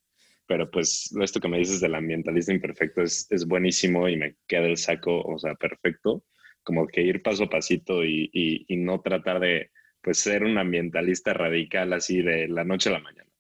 [0.47, 4.67] Pero pues esto que me dices del ambientalista imperfecto es, es buenísimo y me queda
[4.67, 6.25] el saco, o sea, perfecto.
[6.63, 9.71] Como que ir paso a pasito y, y no tratar de
[10.03, 13.31] pues ser un ambientalista radical así de la noche a la mañana.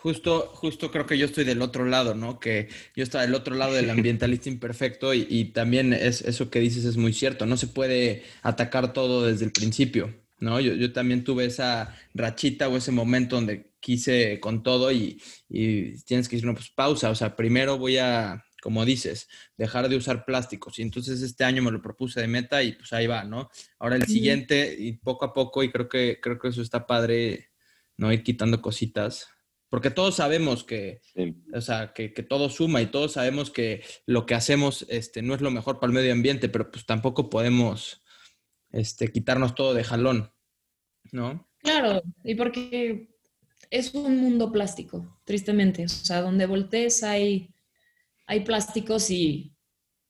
[0.00, 2.38] Justo, justo creo que yo estoy del otro lado, ¿no?
[2.38, 6.84] Que yo estoy del otro lado del ambientalista imperfecto y, también es, eso que dices
[6.84, 7.46] es muy cierto.
[7.46, 10.60] No se puede atacar todo desde el principio, ¿no?
[10.60, 16.00] Yo, yo también tuve esa rachita o ese momento donde quise con todo y, y
[16.04, 17.10] tienes que decir, no, pues pausa.
[17.10, 20.78] O sea, primero voy a como dices, dejar de usar plásticos.
[20.78, 23.50] Y entonces este año me lo propuse de meta y pues ahí va, ¿no?
[23.78, 27.50] Ahora el siguiente y poco a poco, y creo que, creo que eso está padre,
[27.96, 28.12] ¿no?
[28.12, 29.28] Ir quitando cositas.
[29.68, 31.02] Porque todos sabemos que,
[31.52, 35.42] o sea, que, todo suma y todos sabemos que lo que hacemos este, no es
[35.42, 38.02] lo mejor para el medio ambiente, pero pues tampoco podemos
[38.70, 40.32] este, quitarnos todo de jalón,
[41.12, 41.46] ¿no?
[41.58, 43.10] Claro, y porque
[43.70, 45.84] es un mundo plástico, tristemente.
[45.84, 47.54] O sea, donde voltees hay
[48.28, 49.56] hay plásticos y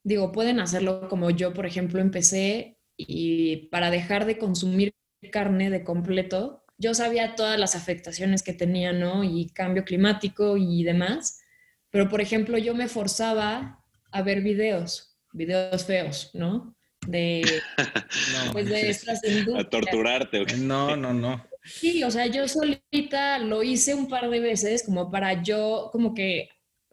[0.02, 4.92] digo, pueden hacerlo como yo, por ejemplo, empecé y para dejar de consumir
[5.31, 9.24] carne de completo, yo sabía todas las afectaciones que tenía, ¿no?
[9.24, 11.40] Y cambio climático y demás,
[11.90, 16.76] pero por ejemplo, yo me forzaba a ver videos, videos feos, ¿no?
[17.07, 17.42] De,
[18.52, 19.20] pues de estas
[19.57, 20.44] A torturarte.
[20.59, 21.44] No, no, no.
[21.64, 26.14] Sí, o sea, yo solita lo hice un par de veces como para yo como
[26.14, 26.48] que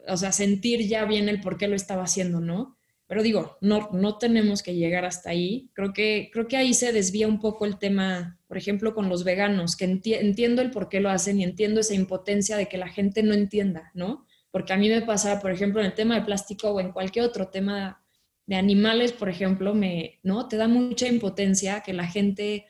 [0.07, 2.77] o sea, sentir ya bien el por qué lo estaba haciendo, ¿no?
[3.07, 5.69] Pero digo, no, no tenemos que llegar hasta ahí.
[5.73, 9.23] Creo que, creo que ahí se desvía un poco el tema, por ejemplo, con los
[9.23, 12.89] veganos, que entiendo el por qué lo hacen y entiendo esa impotencia de que la
[12.89, 14.25] gente no entienda, ¿no?
[14.49, 17.25] Porque a mí me pasa, por ejemplo, en el tema de plástico o en cualquier
[17.25, 18.03] otro tema
[18.47, 20.47] de animales, por ejemplo, me, ¿no?
[20.47, 22.65] Te da mucha impotencia que la gente,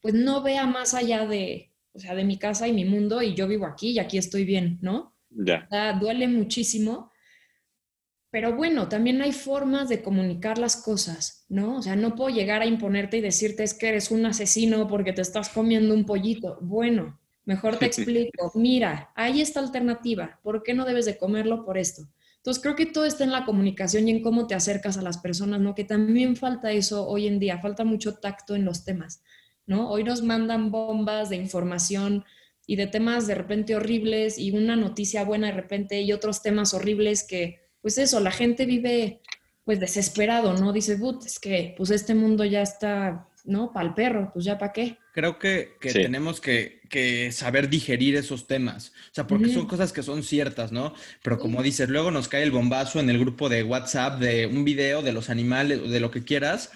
[0.00, 3.34] pues, no vea más allá de, o sea, de mi casa y mi mundo y
[3.34, 5.13] yo vivo aquí y aquí estoy bien, ¿no?
[6.00, 7.10] Duele muchísimo.
[8.30, 11.76] Pero bueno, también hay formas de comunicar las cosas, ¿no?
[11.76, 15.12] O sea, no puedo llegar a imponerte y decirte es que eres un asesino porque
[15.12, 16.58] te estás comiendo un pollito.
[16.60, 18.50] Bueno, mejor te explico.
[18.56, 20.40] Mira, hay esta alternativa.
[20.42, 22.08] ¿Por qué no debes de comerlo por esto?
[22.38, 25.18] Entonces, creo que todo está en la comunicación y en cómo te acercas a las
[25.18, 25.76] personas, ¿no?
[25.76, 29.22] Que también falta eso hoy en día, falta mucho tacto en los temas,
[29.64, 29.88] ¿no?
[29.88, 32.24] Hoy nos mandan bombas de información
[32.66, 36.74] y de temas de repente horribles y una noticia buena de repente y otros temas
[36.74, 39.20] horribles que, pues eso, la gente vive
[39.64, 40.72] pues desesperado, ¿no?
[40.72, 43.72] Dice, but, es que pues este mundo ya está, ¿no?
[43.72, 44.98] Para el perro, pues ya para qué.
[45.12, 46.80] Creo que, tenemos que,
[47.32, 50.92] saber digerir esos temas, o sea, porque son cosas que son ciertas, ¿no?
[51.22, 54.64] Pero como dices, luego nos cae el bombazo en el grupo de WhatsApp de un
[54.64, 56.70] video de los animales, de lo que quieras,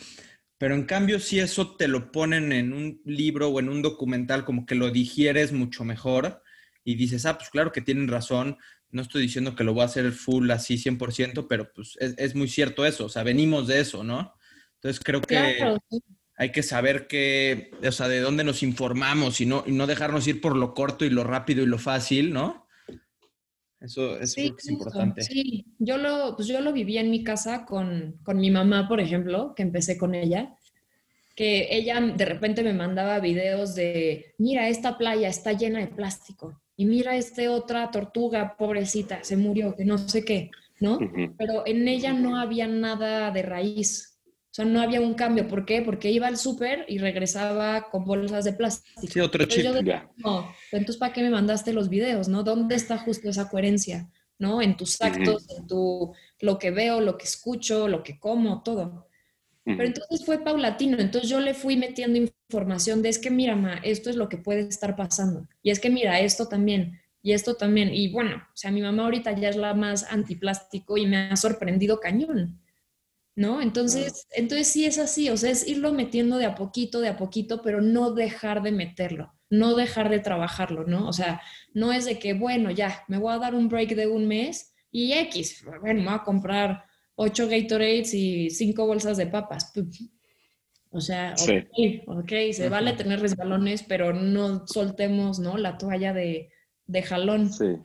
[0.58, 4.44] pero en cambio, si eso te lo ponen en un libro o en un documental,
[4.44, 6.42] como que lo digieres mucho mejor
[6.82, 8.58] y dices, ah, pues claro que tienen razón,
[8.90, 12.48] no estoy diciendo que lo voy a hacer full así 100%, pero pues es, muy
[12.48, 14.34] cierto eso, o sea, venimos de eso, ¿no?
[14.74, 15.76] Entonces creo que
[16.36, 20.26] hay que saber que, o sea, de dónde nos informamos y no, y no dejarnos
[20.26, 22.67] ir por lo corto y lo rápido y lo fácil, ¿no?
[23.80, 24.36] Eso, es
[24.68, 25.22] importante.
[25.22, 29.00] Sí, yo lo, pues yo lo viví en mi casa con, con, mi mamá, por
[29.00, 30.56] ejemplo, que empecé con ella,
[31.36, 36.60] que ella de repente me mandaba videos de, mira, esta playa está llena de plástico
[36.76, 40.98] y mira esta otra tortuga, pobrecita, se murió, que no sé qué, ¿no?
[41.36, 44.07] Pero en ella no había nada de raíz.
[44.58, 45.46] Sea, no había un cambio.
[45.46, 45.82] ¿Por qué?
[45.82, 49.06] Porque iba al súper y regresaba con bolsas de plástico.
[49.06, 49.64] Sí, otro chip.
[50.16, 52.42] no, entonces, ¿para qué me mandaste los videos, no?
[52.42, 54.60] ¿Dónde está justo esa coherencia, no?
[54.60, 59.06] En tus actos, en tu, lo que veo, lo que escucho, lo que como, todo.
[59.62, 63.74] Pero entonces fue paulatino, entonces yo le fui metiendo información de es que mira, ma,
[63.84, 65.46] esto es lo que puede estar pasando.
[65.62, 67.94] Y es que mira, esto también, y esto también.
[67.94, 71.36] Y bueno, o sea, mi mamá ahorita ya es la más antiplástico y me ha
[71.36, 72.58] sorprendido cañón.
[73.38, 73.62] ¿No?
[73.62, 77.16] Entonces, entonces sí es así, o sea, es irlo metiendo de a poquito, de a
[77.16, 81.06] poquito, pero no dejar de meterlo, no dejar de trabajarlo, ¿no?
[81.06, 81.40] O sea,
[81.72, 84.74] no es de que, bueno, ya, me voy a dar un break de un mes
[84.90, 86.82] y X, bueno, me voy a comprar
[87.14, 89.72] ocho Gatorades y cinco bolsas de papas.
[90.90, 91.36] O sea,
[92.08, 95.58] ok, se vale tener resbalones, pero no soltemos, ¿no?
[95.58, 96.50] La toalla de,
[96.86, 97.52] de jalón.
[97.52, 97.76] Sí.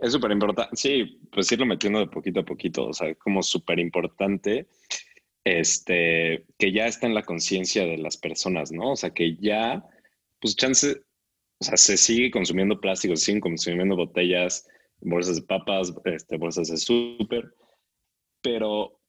[0.00, 3.78] Es súper importante, sí, pues irlo metiendo de poquito a poquito, o sea, como súper
[3.78, 4.66] importante
[5.44, 8.92] este, que ya está en la conciencia de las personas, ¿no?
[8.92, 9.84] O sea, que ya,
[10.40, 11.02] pues chance,
[11.60, 14.68] o sea, se sigue consumiendo plástico, se siguen consumiendo botellas,
[15.00, 17.54] bolsas de papas, este, bolsas de súper,
[18.42, 19.00] pero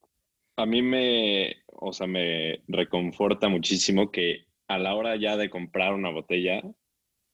[0.56, 5.94] a mí me, o sea, me reconforta muchísimo que a la hora ya de comprar
[5.94, 6.62] una botella,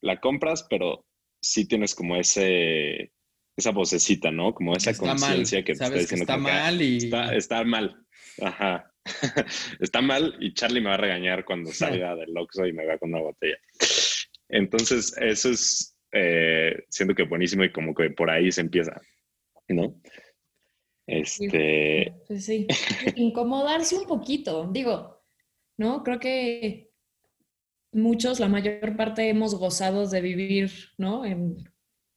[0.01, 1.05] la compras, pero
[1.41, 3.13] sí tienes como ese,
[3.59, 4.55] esa vocecita, ¿no?
[4.55, 7.11] Como esa conciencia que te está diciendo que está mal y...
[7.33, 8.07] Está, mal.
[8.41, 8.95] Ajá.
[9.81, 12.99] está mal y Charlie me va a regañar cuando salga del Oxxo y me va
[12.99, 13.59] con una botella.
[14.49, 19.01] Entonces, eso es, eh, siento que buenísimo y como que por ahí se empieza,
[19.69, 20.01] ¿no?
[21.07, 22.15] Este...
[22.29, 22.67] Pues sí,
[23.17, 25.25] incomodarse un poquito, digo,
[25.79, 26.05] ¿no?
[26.05, 26.91] Creo que
[27.93, 31.25] muchos, la mayor parte hemos gozado de vivir, ¿no?
[31.25, 31.57] En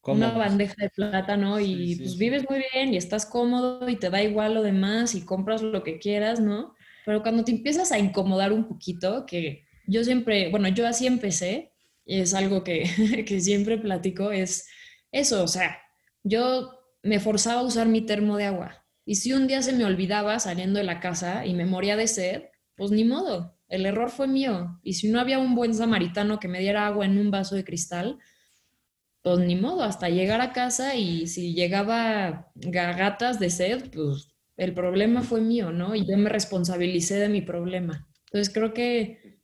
[0.03, 4.23] una bandeja de plátano y pues vives muy bien y estás cómodo y te da
[4.23, 6.75] igual lo demás y compras lo que quieras, ¿no?
[7.05, 11.71] Pero cuando te empiezas a incomodar un poquito, que yo siempre, bueno, yo así empecé,
[12.05, 12.83] y es algo que,
[13.27, 14.67] que siempre platico, es
[15.11, 15.77] eso, o sea,
[16.23, 16.71] yo
[17.03, 20.39] me forzaba a usar mi termo de agua y si un día se me olvidaba
[20.39, 22.43] saliendo de la casa y me moría de sed,
[22.75, 24.79] pues ni modo, el error fue mío.
[24.83, 27.63] Y si no había un buen samaritano que me diera agua en un vaso de
[27.63, 28.19] cristal,
[29.21, 34.73] pues ni modo, hasta llegar a casa y si llegaba gagatas de sed, pues el
[34.73, 35.95] problema fue mío, ¿no?
[35.95, 38.07] Y yo me responsabilicé de mi problema.
[38.25, 39.41] Entonces creo que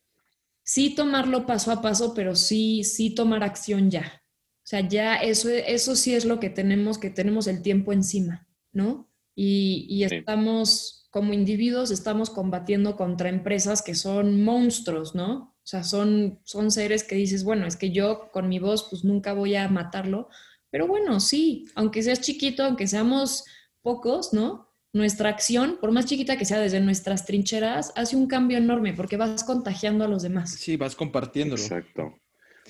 [0.63, 4.23] sí tomarlo paso a paso, pero sí, sí tomar acción ya.
[4.57, 8.47] O sea, ya eso, eso sí es lo que tenemos, que tenemos el tiempo encima,
[8.73, 9.09] ¿no?
[9.35, 15.56] Y, y estamos, como individuos, estamos combatiendo contra empresas que son monstruos, ¿no?
[15.67, 19.03] O sea, son, son seres que dices, bueno, es que yo con mi voz pues
[19.03, 20.29] nunca voy a matarlo,
[20.69, 23.43] pero bueno, sí, aunque seas chiquito, aunque seamos
[23.81, 24.73] pocos, ¿no?
[24.93, 29.17] Nuestra acción, por más chiquita que sea desde nuestras trincheras, hace un cambio enorme porque
[29.17, 30.53] vas contagiando a los demás.
[30.53, 31.61] Sí, vas compartiéndolo.
[31.61, 32.17] Exacto.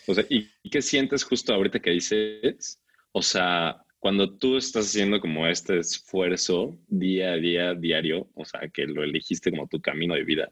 [0.08, 2.82] O sea, ¿y, qué sientes justo ahorita que dices?
[3.12, 8.62] O sea, cuando tú estás haciendo como este esfuerzo día a día, diario, o sea,
[8.74, 10.52] que lo elegiste como tu camino de vida,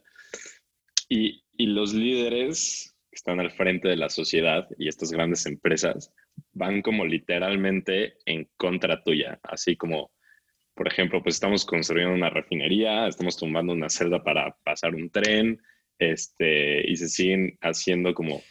[1.10, 6.13] y, y los líderes que están al frente de la sociedad y estas grandes empresas
[6.53, 10.11] van como literalmente en contra tuya, así como,
[10.73, 15.61] por ejemplo, pues estamos construyendo una refinería, estamos tumbando una celda para pasar un tren,
[15.99, 18.41] este, y se siguen haciendo como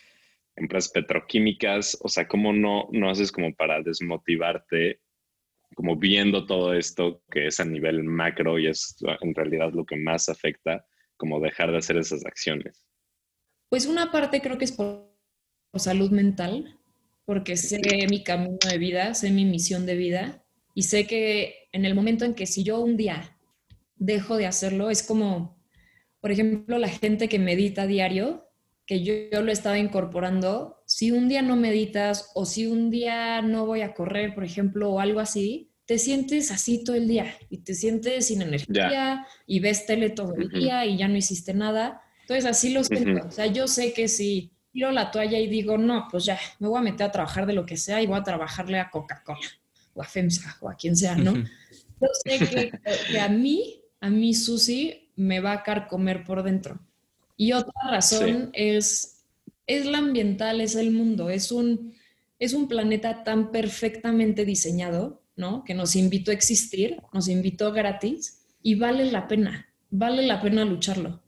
[0.56, 5.00] empresas petroquímicas, o sea, ¿cómo no, no haces como para desmotivarte,
[5.74, 9.96] como viendo todo esto que es a nivel macro y es en realidad lo que
[9.96, 10.86] más afecta,
[11.16, 12.86] como dejar de hacer esas acciones?
[13.74, 15.10] Pues una parte creo que es por,
[15.74, 16.78] salud mental,
[17.24, 20.44] porque sé mi camino de vida, sé mi misión de vida
[20.76, 23.37] y sé que en el momento en que si yo un día
[23.96, 25.60] dejo de hacerlo, es como,
[26.20, 28.48] por ejemplo, la gente que medita diario,
[28.87, 33.42] que yo, yo, lo estaba incorporando, si un día no meditas o si un día
[33.42, 37.34] no voy a correr, por ejemplo, o algo así, te sientes así todo el día
[37.50, 41.54] y te sientes sin energía y ves tele todo el día y ya no hiciste
[41.54, 42.03] nada.
[42.24, 43.26] Entonces así lo siento.
[43.26, 46.68] O sea, yo sé que si tiro la toalla y digo, no, pues ya, me
[46.68, 49.46] voy a meter a trabajar de lo que sea y voy a trabajarle a Coca-Cola
[49.92, 51.34] o a FEMSA o a quien sea, ¿no?
[51.34, 52.72] Yo sé
[53.11, 56.80] que, a mí, a mí Susi, me va a carcomer por dentro.
[57.36, 59.22] Y otra razón es,
[59.66, 61.94] es la ambiental, es el mundo, es un,
[62.38, 65.62] es un planeta tan perfectamente diseñado, ¿no?
[65.62, 70.64] Que nos invitó a existir, nos invitó gratis y vale la pena, vale la pena
[70.64, 71.24] lucharlo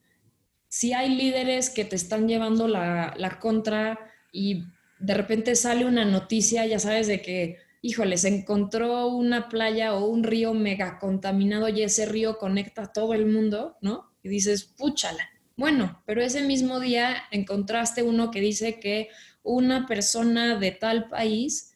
[0.77, 3.99] si hay líderes que te están llevando la, contra
[4.31, 4.65] y
[4.99, 10.05] de repente sale una noticia, ya sabes, de que híjole, se encontró una playa o
[10.07, 14.13] un río mega contaminado y ese río conecta a todo el mundo, ¿no?
[14.23, 15.31] Y dices, púchala.
[15.57, 19.09] Bueno, pero ese mismo día encontraste uno que dice que
[19.43, 21.75] una persona de tal país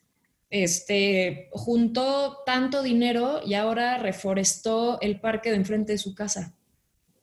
[0.51, 6.55] este, juntó tanto dinero y ahora reforestó el parque de enfrente de su casa.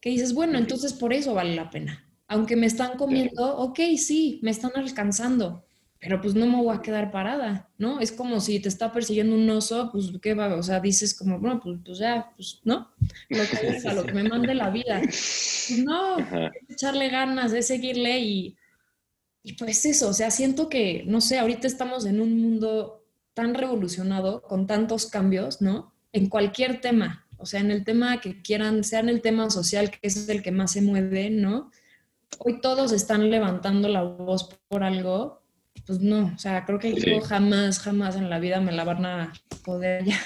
[0.02, 2.06] Que dices, bueno, entonces por eso vale la pena.
[2.28, 5.66] Aunque me están comiendo, ok, sí, me están alcanzando,
[6.00, 8.00] pero pues no me voy a quedar parada, ¿no?
[8.00, 11.40] Es como si te está persiguiendo un oso, pues qué va, o sea, dices como,
[11.40, 12.92] bueno, pues, pues ya, pues no,
[13.30, 15.00] lo que es, a lo que me mande la vida.
[15.02, 16.18] Pues no,
[16.70, 18.58] echarle ganas de seguirle y,
[19.42, 23.54] y pues eso, o sea, siento que, no sé, ahorita estamos en un mundo tan
[23.54, 25.94] revolucionado, con tantos cambios, ¿no?
[26.12, 29.92] En cualquier tema, o sea, en el tema que quieran, sea en el tema social,
[29.92, 31.72] que es el que más se mueve, ¿no?
[32.40, 35.42] Hoy todos están levantando la voz por algo,
[35.86, 39.06] pues no, o sea, creo que yo jamás, jamás en la vida me la van
[39.06, 39.34] a
[39.64, 40.20] poder hallar.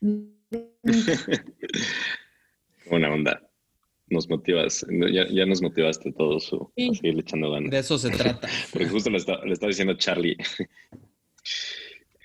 [2.90, 3.42] Buena onda.
[4.08, 7.72] Nos motivas, ya, nos motivaste todos a seguir echando ganas.
[7.72, 8.48] De eso se trata.
[8.72, 10.36] Porque justo le, estaba diciendo Charlie.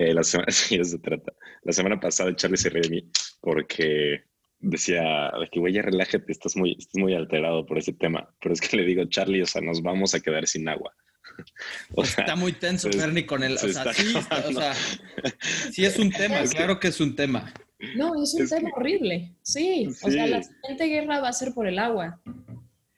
[0.02, 1.34] Eh, la semana, sí, se trata.
[1.64, 4.24] La semana pasada Charlie se rió de mí porque
[4.60, 8.28] decía que, güey, ya relájate, estás muy, estás muy alterado por ese tema.
[8.42, 10.92] Pero es que le digo, Charlie, o sea, nos vamos a quedar sin agua.
[12.04, 13.54] está muy tenso, Bernie, con él.
[13.54, 14.14] O sea, sí,
[14.48, 14.74] o sea,
[15.72, 17.54] sí es un tema, claro que es un tema.
[17.96, 19.36] No, es un tema horrible.
[19.44, 19.88] Sí.
[19.88, 22.20] o sea, la siguiente guerra va a ser por el agua.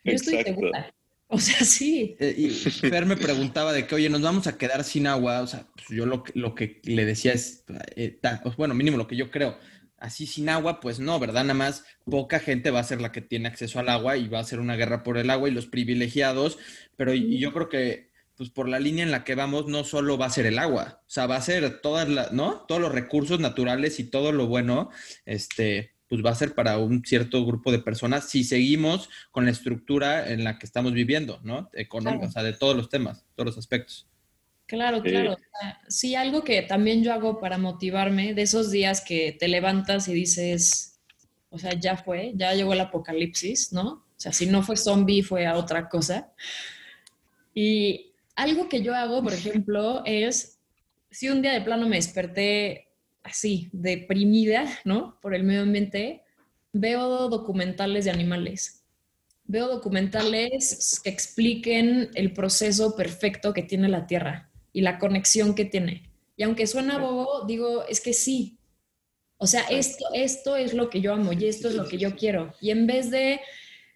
[0.06, 0.94] Yo estoy segura.
[1.34, 2.16] O sea, sí.
[2.20, 2.50] Eh, y
[2.90, 5.42] Fer me preguntaba de que, oye, nos vamos a quedar sin agua.
[5.42, 7.66] O sea, pues yo lo, lo que le decía es,
[7.96, 8.20] eh,
[8.56, 9.58] bueno, mínimo lo que yo creo,
[9.98, 11.44] así sin agua, pues no, ¿verdad?
[11.44, 14.40] Nada más poca gente va a ser la que tiene acceso al agua y va
[14.40, 16.60] a ser una guerra por el agua y los privilegiados,
[16.98, 20.18] pero y yo creo que pues por la línea en la que vamos, no solo
[20.18, 22.66] va a ser el agua, o sea, va a ser todas las, ¿no?
[22.68, 24.90] Todos los recursos naturales y todo lo bueno,
[25.26, 29.52] este, pues va a ser para un cierto grupo de personas si seguimos con la
[29.52, 31.72] estructura en la que estamos viviendo, ¿no?
[31.74, 34.08] Económica, o sea, de todos los temas, todos los aspectos.
[34.68, 35.36] Claro, claro.
[35.88, 40.14] sí, algo que también yo hago para motivarme, de esos días que te levantas y
[40.14, 41.00] dices,
[41.50, 43.88] o sea, ya fue, ya llegó el apocalipsis, ¿no?
[43.90, 46.32] O sea, si no fue zombie, fue a otra cosa.
[47.56, 50.60] Y algo que yo hago, por ejemplo, es
[51.10, 52.93] si un día de plano me desperté
[53.24, 55.20] así, deprimida, ¿no?
[55.22, 56.24] Por el medio ambiente,
[56.74, 58.84] veo documentales de animales.
[59.46, 65.66] Veo documentales que expliquen el proceso perfecto que tiene la Tierra y la conexión que
[65.66, 66.10] tiene.
[66.36, 68.58] Y aunque suena bobo, digo, es que sí.
[69.38, 72.16] O sea, esto, esto es lo que yo amo y esto es lo que yo
[72.18, 72.54] quiero.
[72.62, 73.42] Y en vez de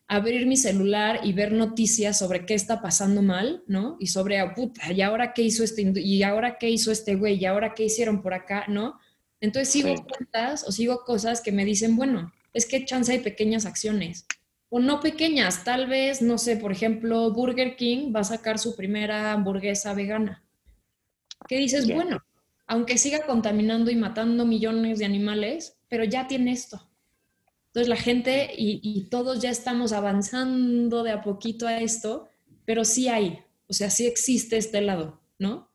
[0.08, 3.98] abrir mi celular y ver noticias sobre qué está pasando mal, ¿no?
[4.00, 7.36] Y sobre, oh, puta, ¿y ahora qué hizo este, y ahora qué hizo este güey?
[7.36, 8.66] ¿Y ahora qué hicieron por acá?
[8.68, 9.00] ¿No?
[9.40, 13.66] Entonces sigo cuentas o sigo cosas que me dicen, bueno, es que chance hay pequeñas
[13.66, 14.26] acciones.
[14.70, 18.76] O no pequeñas, tal vez, no sé, por ejemplo, Burger King va a sacar su
[18.76, 20.44] primera hamburguesa vegana.
[21.48, 21.88] ¿Qué dices?
[21.88, 22.22] Bueno,
[22.66, 26.88] aunque siga contaminando y matando millones de animales, pero ya tiene esto.
[27.68, 32.28] Entonces la gente y, todos ya estamos avanzando de a poquito a esto,
[32.66, 35.70] pero sí hay, o sea, sí existe este lado, ¿no?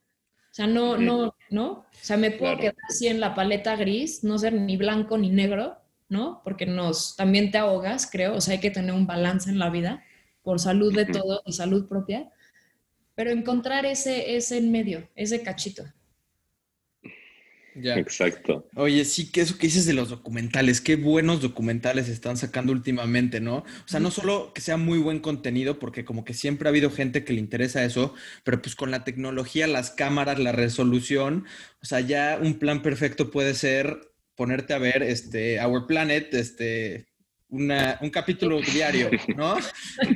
[0.52, 1.70] O sea, no, no, ¿no?
[1.70, 5.30] O sea, me puedo quedar así en la paleta gris, no ser ni blanco ni
[5.30, 5.78] negro,
[6.10, 6.42] ¿no?
[6.44, 9.70] Porque nos, también te ahogas, creo, o sea, hay que tener un balance en la
[9.70, 10.04] vida
[10.42, 12.30] por salud de todo y salud propia,
[13.14, 15.84] pero encontrar ese, ese en medio, ese cachito.
[17.74, 18.68] Exacto.
[18.74, 23.40] Oye, sí, que eso que dices de los documentales, qué buenos documentales están sacando últimamente,
[23.40, 23.58] ¿no?
[23.58, 26.90] O sea, no solo que sea muy buen contenido, porque como que siempre ha habido
[26.90, 28.14] gente que le interesa eso,
[28.44, 31.46] pero pues con la tecnología, las cámaras, la resolución,
[31.82, 37.11] o sea, ya un plan perfecto puede ser ponerte a ver este Our Planet, este
[37.52, 39.56] un capítulo diario, ¿no?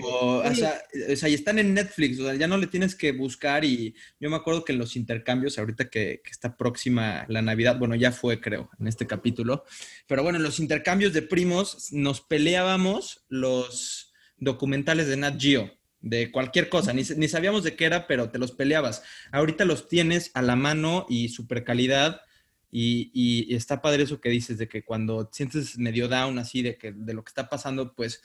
[0.01, 3.95] O, sea, y están en Netflix, o sea, ya no le tienes que buscar y
[4.19, 8.11] yo me acuerdo que en los intercambios, ahorita que, está próxima la Navidad, bueno, ya
[8.11, 9.65] fue creo en este capítulo,
[10.07, 15.71] pero bueno, en los intercambios de primos nos peleábamos los documentales de Nat Geo,
[16.01, 19.03] de cualquier cosa, ni, ni sabíamos de qué era, pero te los peleabas.
[19.33, 22.23] Ahorita los tienes a la mano y super calidad
[22.71, 26.93] y, está padre eso que dices, de que cuando sientes medio down así de, que,
[26.93, 28.23] de lo que está pasando, pues,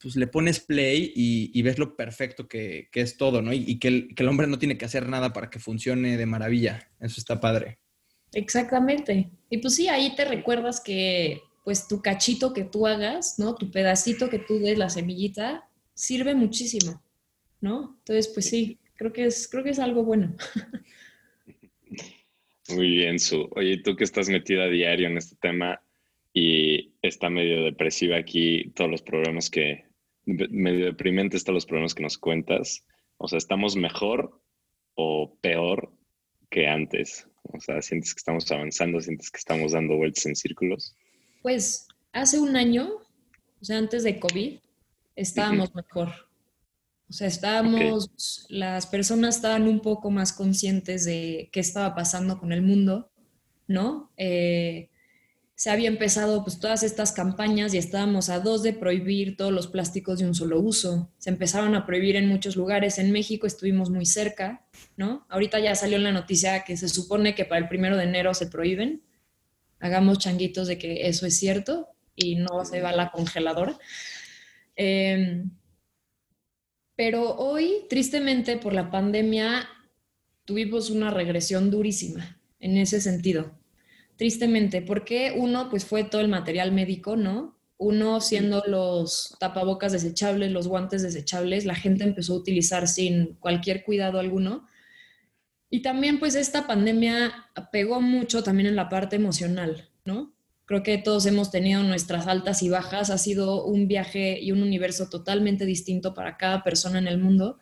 [0.00, 3.52] pues le pones play y, ves lo perfecto que, es todo, ¿no?
[3.52, 6.26] Y, que, el, que, el, hombre no tiene que hacer nada para que funcione de
[6.26, 6.90] maravilla.
[7.00, 7.78] Eso está padre.
[8.32, 9.30] Exactamente.
[9.48, 13.54] Y pues sí, ahí te recuerdas que pues tu cachito que tú hagas, ¿no?
[13.54, 17.02] Tu pedacito que tú des, la semillita, sirve muchísimo,
[17.60, 17.96] ¿no?
[18.00, 20.36] Entonces, pues sí, creo que es, creo que es algo bueno.
[22.68, 23.48] Muy bien, Su.
[23.56, 25.82] Oye, tú que estás metida a diario en este tema
[26.32, 29.84] y está medio depresiva aquí todos los problemas que,
[30.24, 32.84] medio deprimente están los problemas que nos cuentas.
[33.18, 34.40] O sea, ¿estamos mejor
[34.94, 35.92] o peor
[36.50, 37.28] que antes?
[37.42, 39.00] O sea, ¿sientes que estamos avanzando?
[39.00, 40.96] ¿Sientes que estamos dando vueltas en círculos?
[41.42, 42.88] Pues hace un año,
[43.60, 44.58] o sea, antes de COVID,
[45.16, 46.08] estábamos mejor.
[47.14, 52.50] O sea, estábamos, las personas estaban un poco más conscientes de qué estaba pasando con
[52.50, 53.08] el mundo,
[53.68, 54.10] ¿no?
[54.16, 54.90] Eh,
[55.54, 59.68] se había empezado pues todas estas campañas y estábamos a dos de prohibir todos los
[59.68, 61.12] plásticos de un solo uso.
[61.18, 62.98] Se empezaron a prohibir en muchos lugares.
[62.98, 65.24] En México estuvimos muy cerca, ¿no?
[65.28, 68.34] Ahorita ya salió en la noticia que se supone que para el primero de enero
[68.34, 69.04] se prohíben.
[69.78, 73.78] Hagamos changuitos de que eso es cierto y no se va a la congeladora.
[74.74, 75.52] Em,
[76.96, 79.68] pero hoy, tristemente, por la pandemia,
[80.44, 83.52] tuvimos una regresión durísima en ese sentido.
[84.16, 87.58] Tristemente, porque uno, pues fue todo el material médico, ¿no?
[87.76, 93.82] Uno siendo los tapabocas desechables, los guantes desechables, la gente empezó a utilizar sin cualquier
[93.82, 94.68] cuidado alguno.
[95.68, 100.33] Y también pues esta pandemia pegó mucho también en la parte emocional, ¿no?
[100.66, 103.10] Creo que todos hemos tenido nuestras altas y bajas.
[103.10, 107.58] Ha sido un viaje y un universo totalmente distinto para cada persona en el mundo.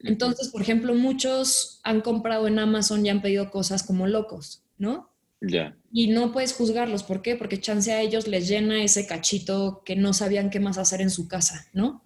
[0.00, 5.10] Entonces, por ejemplo, muchos han comprado en Amazon y han pedido cosas como locos, ¿no?
[5.40, 5.76] Ya.
[5.92, 7.02] Y no puedes juzgarlos.
[7.02, 7.36] ¿Por qué?
[7.36, 11.10] Porque chance a ellos les llena ese cachito que no sabían qué más hacer en
[11.10, 12.04] su casa, ¿no?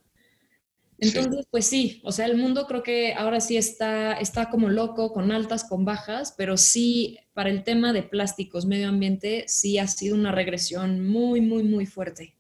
[1.03, 5.12] Entonces, pues sí, o sea, el mundo creo que ahora sí está, está como loco,
[5.12, 9.88] con altas, con bajas, pero sí, para el tema de plásticos, medio ambiente, sí ha
[9.88, 12.36] sido una regresión muy, muy, muy fuerte.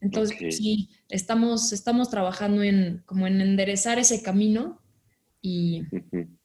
[0.00, 4.82] Entonces, pues sí, estamos, estamos trabajando en como en enderezar ese camino
[5.40, 5.84] y,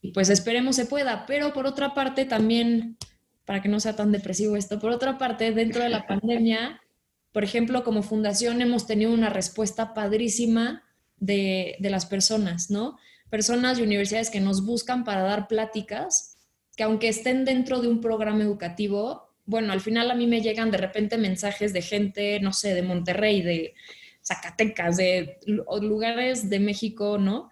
[0.02, 1.26] y, pues esperemos se pueda.
[1.26, 2.98] Pero por otra parte, también,
[3.46, 6.80] para que no sea tan depresivo esto, por otra parte, dentro de la pandemia,
[7.32, 10.84] por ejemplo, como fundación hemos tenido una respuesta padrísima
[11.22, 12.98] de, las personas, ¿no?
[13.30, 16.36] Personas y universidades que nos buscan para dar pláticas,
[16.76, 20.72] que aunque estén dentro de un programa educativo, bueno, al final a mí me llegan
[20.72, 23.74] de repente mensajes de gente, no sé, de Monterrey, de
[24.24, 27.50] Zacatecas, de lugares de México, ¿no?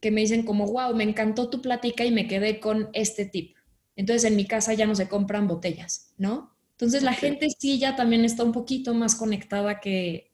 [0.00, 3.56] Que me dicen como, wow, me encantó tu plática y me quedé con este tip.
[3.96, 6.54] Entonces en mi casa ya no se compran botellas, ¿no?
[6.72, 10.27] Entonces la gente sí ya también está un poquito más conectada que,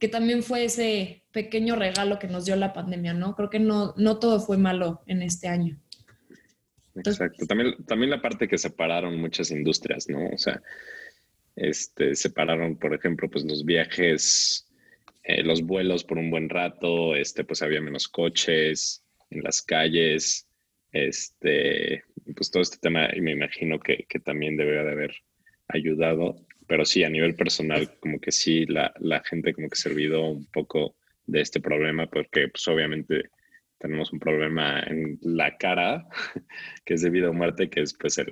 [0.00, 3.36] que también fue ese pequeño regalo que nos dio la pandemia, ¿no?
[3.36, 5.78] Creo que no, no todo fue malo en este año.
[6.96, 7.46] Exacto.
[7.46, 10.26] También, también la parte que separaron muchas industrias, ¿no?
[10.30, 10.60] O sea,
[11.54, 14.66] este, separaron, por ejemplo, pues los viajes,
[15.22, 20.48] eh, los vuelos por un buen rato, este, pues había menos coches en las calles,
[20.92, 25.14] este, pues todo este tema, y me imagino que, que también debería de haber
[25.68, 26.36] ayudado
[26.70, 30.22] pero sí, a nivel personal, como que sí, la, la gente como que se olvidó
[30.22, 30.94] un poco
[31.26, 33.30] de este problema, porque pues obviamente
[33.76, 36.06] tenemos un problema en la cara,
[36.84, 38.28] que es debido a muerte, que es pues el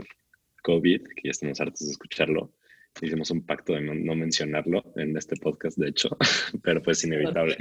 [0.63, 2.55] COVID, que ya estamos hartos de escucharlo.
[3.03, 6.17] Hicimos un pacto de no, mencionarlo en este podcast, de hecho,
[6.63, 7.57] pero pues inevitable.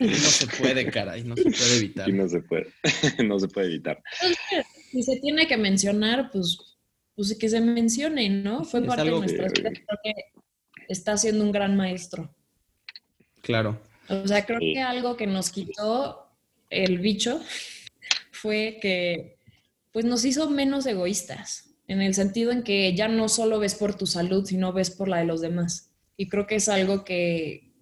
[0.00, 2.08] no se puede, caray, no se puede evitar.
[2.08, 2.68] Y no se puede,
[3.22, 4.02] no se puede evitar.
[4.90, 6.71] Si se tiene que mencionar, pues
[7.14, 8.64] pues que se mencione, ¿no?
[8.64, 10.14] Fue parte de nuestra vida, creo que
[10.88, 12.34] está siendo un gran maestro.
[13.42, 13.80] Claro.
[14.08, 16.28] O sea, creo que algo que nos quitó
[16.70, 17.40] el bicho
[18.32, 19.38] fue que
[19.92, 23.94] pues nos hizo menos egoístas, en el sentido en que ya no solo ves por
[23.94, 25.90] tu salud, sino ves por la de los demás.
[26.16, 27.72] Y creo que es algo que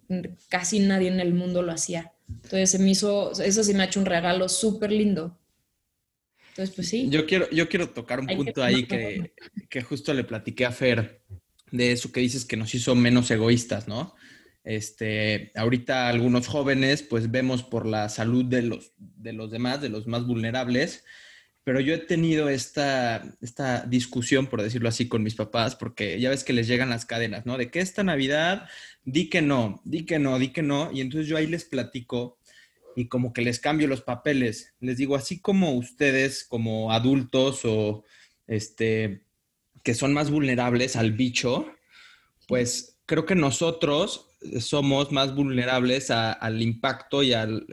[0.49, 2.11] casi nadie en el mundo lo hacía.
[2.27, 5.37] Entonces se me hizo, eso sí me ha hecho un regalo súper lindo.
[6.51, 7.07] Entonces, pues sí.
[7.09, 9.33] Yo quiero, yo quiero tocar un punto ahí que,
[9.69, 11.23] que, justo le platiqué a Fer
[11.71, 14.15] de eso que dices que nos hizo menos egoístas, ¿no?
[14.65, 19.89] Este, ahorita algunos jóvenes pues vemos por la salud de los, de los demás, de
[19.89, 21.05] los más vulnerables,
[21.63, 26.29] pero yo he tenido esta, esta discusión, por decirlo así, con mis papás, porque ya
[26.29, 27.57] ves que les llegan las cadenas, ¿no?
[27.57, 28.67] De que esta Navidad,
[29.05, 32.37] di que no, di que no, di que no, y entonces yo ahí les platico
[32.95, 34.73] y como que les cambio los papeles.
[34.79, 38.03] Les digo, así como ustedes como adultos o
[38.47, 39.25] este
[39.83, 41.71] que son más vulnerables al bicho,
[42.47, 44.27] pues creo que nosotros
[44.59, 47.65] somos más vulnerables al impacto y, al,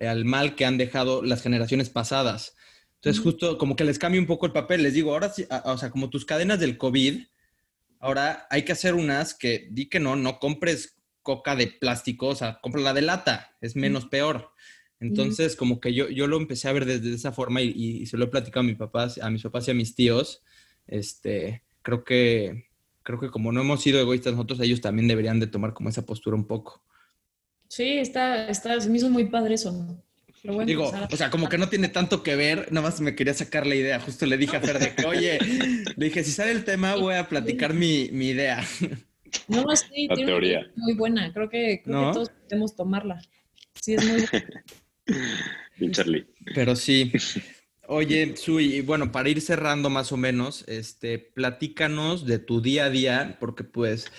[0.00, 2.54] al, mal que han dejado las generaciones pasadas.
[2.96, 4.82] Entonces, justo como que les cambio un poco el papel.
[4.82, 7.22] Les digo, ahora sí, o sea, como tus cadenas del COVID,
[8.00, 10.93] ahora hay que hacer unas que di que no, no compres
[11.24, 14.50] coca de plástico, o sea, compra la de lata, es menos peor.
[15.00, 18.26] Entonces, como que yo, yo lo empecé a ver desde esa forma y, se lo
[18.26, 20.42] he platicado a, mis papás, a mis papás y a mis tíos.
[20.86, 22.66] Este, creo que,
[23.02, 26.06] creo que como no hemos sido egoístas nosotros, ellos también deberían de tomar como esa
[26.06, 26.82] postura un poco.
[27.68, 29.98] Sí, está, está, se me hizo muy padre eso.
[30.66, 33.66] Digo, o sea, como que no tiene tanto que ver, nada más me quería sacar
[33.66, 33.98] la idea.
[33.98, 35.38] Justo le dije a Fer de que, oye,
[35.96, 38.62] le dije, si sale el tema, voy a platicar mi, mi idea.
[39.48, 40.70] No, sí, la tiene teoría.
[40.76, 41.32] muy buena.
[41.32, 43.20] Creo, que, creo que todos podemos tomarla.
[43.80, 44.24] Sí, es muy
[45.78, 46.26] Bien, Charlie.
[46.54, 47.12] Pero sí.
[47.86, 52.90] Oye, Sui, bueno, para ir cerrando más o menos, este, platícanos de tu día a
[52.90, 54.10] día, porque pues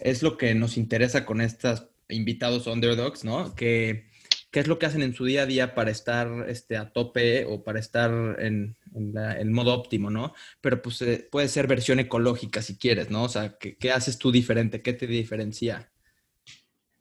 [0.00, 3.54] es lo que nos interesa con estos invitados underdogs, ¿no?
[3.56, 4.08] Que
[4.50, 7.44] qué es lo que hacen en su día a día para estar este, a tope
[7.44, 10.34] o para estar en, en, modo óptimo, ¿no?
[10.60, 13.24] Pero pues eh, puede ser versión ecológica si quieres, ¿no?
[13.24, 14.82] O sea, ¿qué, haces tú diferente?
[14.82, 15.90] ¿Qué te diferencia?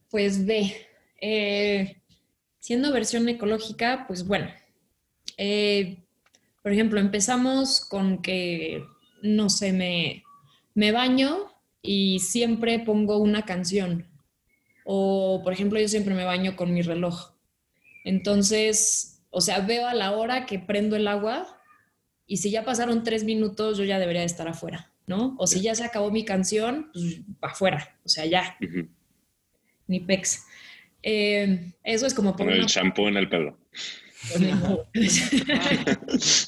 [0.10, 0.74] Pues ve,
[1.20, 2.02] eh,
[2.60, 4.48] siendo versión ecológica, pues bueno,
[5.38, 5.98] eh,
[6.64, 8.84] por ejemplo, empezamos con que,
[9.22, 10.24] no sé, me,
[10.74, 14.08] me baño y siempre pongo una canción.
[14.86, 17.34] O, por ejemplo, yo siempre me baño con mi reloj.
[18.04, 21.57] Entonces, o sea, veo a la hora que prendo el agua
[22.28, 25.36] y si ya pasaron tres minutos, yo ya debería estar afuera, ¿no?
[25.40, 28.58] O si ya se acabó mi canción, pues afuera, o sea, ya.
[29.88, 30.46] Ni pex.
[31.02, 32.52] Eh, eso es como por.
[32.52, 33.58] el champú en el pelo.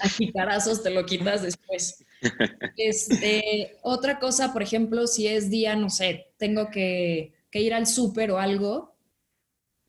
[0.01, 2.03] Aquí carazos te lo quitas después.
[2.75, 7.87] Este, otra cosa, por ejemplo, si es día, no sé, tengo que, que ir al
[7.87, 8.93] súper o algo,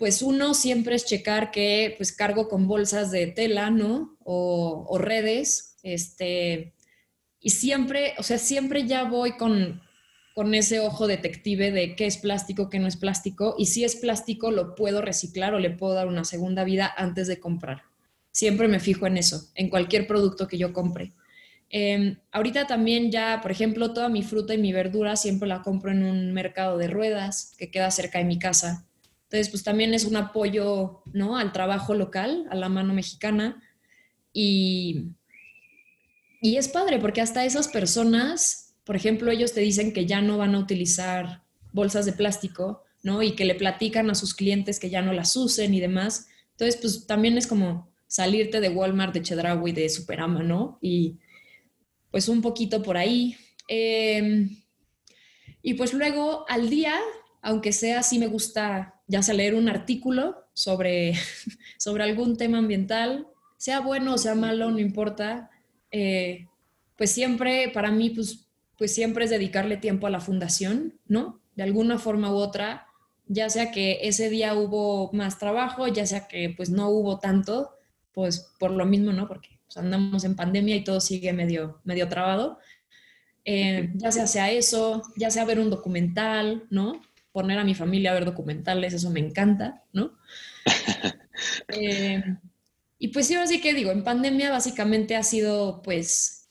[0.01, 4.17] pues uno siempre es checar que pues cargo con bolsas de tela, ¿no?
[4.25, 6.75] O, redes, este,
[7.41, 9.81] y siempre, o sea, siempre ya voy con,
[10.35, 13.97] con ese ojo detective de qué es plástico, qué no es plástico, y si es
[13.97, 17.83] plástico lo puedo reciclar o le puedo dar una segunda vida antes de comprar.
[18.33, 21.13] Siempre me fijo en eso, en cualquier producto que yo compre.
[21.69, 25.93] Em, ahorita también ya, por ejemplo, toda mi fruta y mi verdura siempre la compro
[25.93, 28.89] en un mercado de ruedas que queda cerca de mi casa.
[29.25, 31.37] Entonces, pues también es un apoyo, ¿no?
[31.37, 33.63] Al trabajo local, a la mano mexicana.
[34.33, 35.13] Y,
[36.41, 40.39] y es padre porque hasta esas personas, por ejemplo, ellos te dicen que ya no
[40.39, 43.23] van a utilizar bolsas de plástico, ¿no?
[43.23, 46.29] Y que le platican a sus clientes que ya no las usen y demás.
[46.53, 50.79] Entonces, pues también es como salirte de Walmart, de Chedraui, de Superama, ¿no?
[50.81, 51.19] Y
[52.11, 53.37] pues un poquito por ahí.
[53.69, 54.63] Em,
[55.63, 56.99] y pues luego al día,
[57.43, 61.15] aunque sea, sí me gusta ya sea leer un artículo sobre,
[61.79, 63.27] sobre algún tema ambiental,
[63.57, 65.51] sea bueno o sea malo, no importa,
[65.91, 66.47] eh,
[66.97, 71.41] pues siempre, para mí, pues, pues siempre es dedicarle tiempo a la fundación, ¿no?
[71.57, 72.87] De alguna forma u otra,
[73.27, 77.71] ya sea que ese día hubo más trabajo, ya sea que pues no hubo tanto,
[78.13, 79.29] pues por lo mismo, ¿no?
[79.29, 82.59] Porque pues, andamos en pandemia y todo sigue medio, medio trabado.
[83.45, 87.01] Eh, ya sea sea eso, ya sea ver un documental, ¿no?
[87.33, 90.13] poner a mi familia a ver documentales, eso me encanta, ¿no?
[91.69, 92.23] Eh,
[93.01, 96.51] y pues sí, ahora sí que digo, en pandemia básicamente ha sido pues,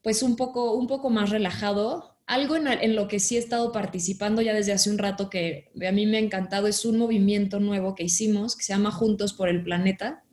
[0.00, 2.16] pues un, poco, un poco más relajado.
[2.26, 5.70] Algo en, en, lo que sí he estado participando ya desde hace un rato que
[5.86, 9.34] a mí me ha encantado es un movimiento nuevo que hicimos que se llama Juntos
[9.34, 10.24] por el Planeta,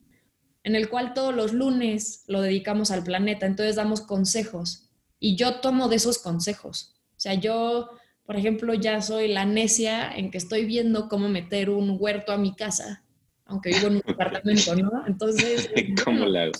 [0.63, 5.61] en el cual todos los lunes lo dedicamos al planeta, entonces damos consejos y yo
[5.61, 6.95] tomo de esos consejos.
[7.17, 7.89] O sea, yo
[8.29, 12.37] por ejemplo, ya soy la necia en que estoy viendo cómo meter un huerto a
[12.37, 13.03] mi casa,
[13.49, 15.05] aunque vivo en un apartamento, ¿no?
[15.07, 15.69] Entonces,
[16.05, 16.51] ¿cómo le hago?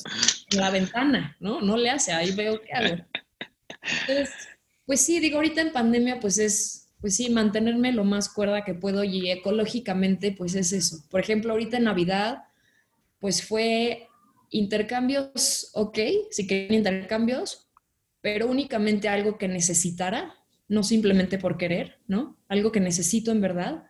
[0.52, 1.62] En la ventana, ¿no?
[1.62, 3.06] No le hace, ahí veo qué hago.
[4.02, 4.32] Entonces,
[4.86, 8.74] pues sí, digo, ahorita en pandemia, pues es, pues sí, mantenerme lo más cuerda que
[8.74, 11.04] puedo y ecológicamente, pues es eso.
[11.10, 12.44] Por ejemplo, ahorita en Navidad,
[13.20, 14.08] pues fue
[14.50, 16.00] intercambios, ok,
[16.32, 17.70] sí que intercambios,
[18.22, 20.36] pero únicamente algo que necesitara
[20.70, 22.38] no simplemente por querer, ¿no?
[22.48, 23.84] Algo que necesito en verdad.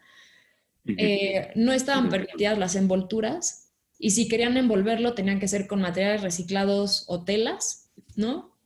[0.86, 6.22] Eh, no estaban permitidas las envolturas y si querían envolverlo tenían que ser con materiales
[6.22, 8.58] reciclados o telas, ¿no?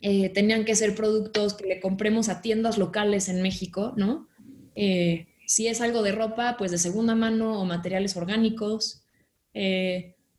[0.00, 4.28] Eh, tenían que ser productos que le compremos a tiendas locales en México, ¿no?
[4.74, 9.02] Eh, si es algo de ropa, pues de segunda mano o materiales orgánicos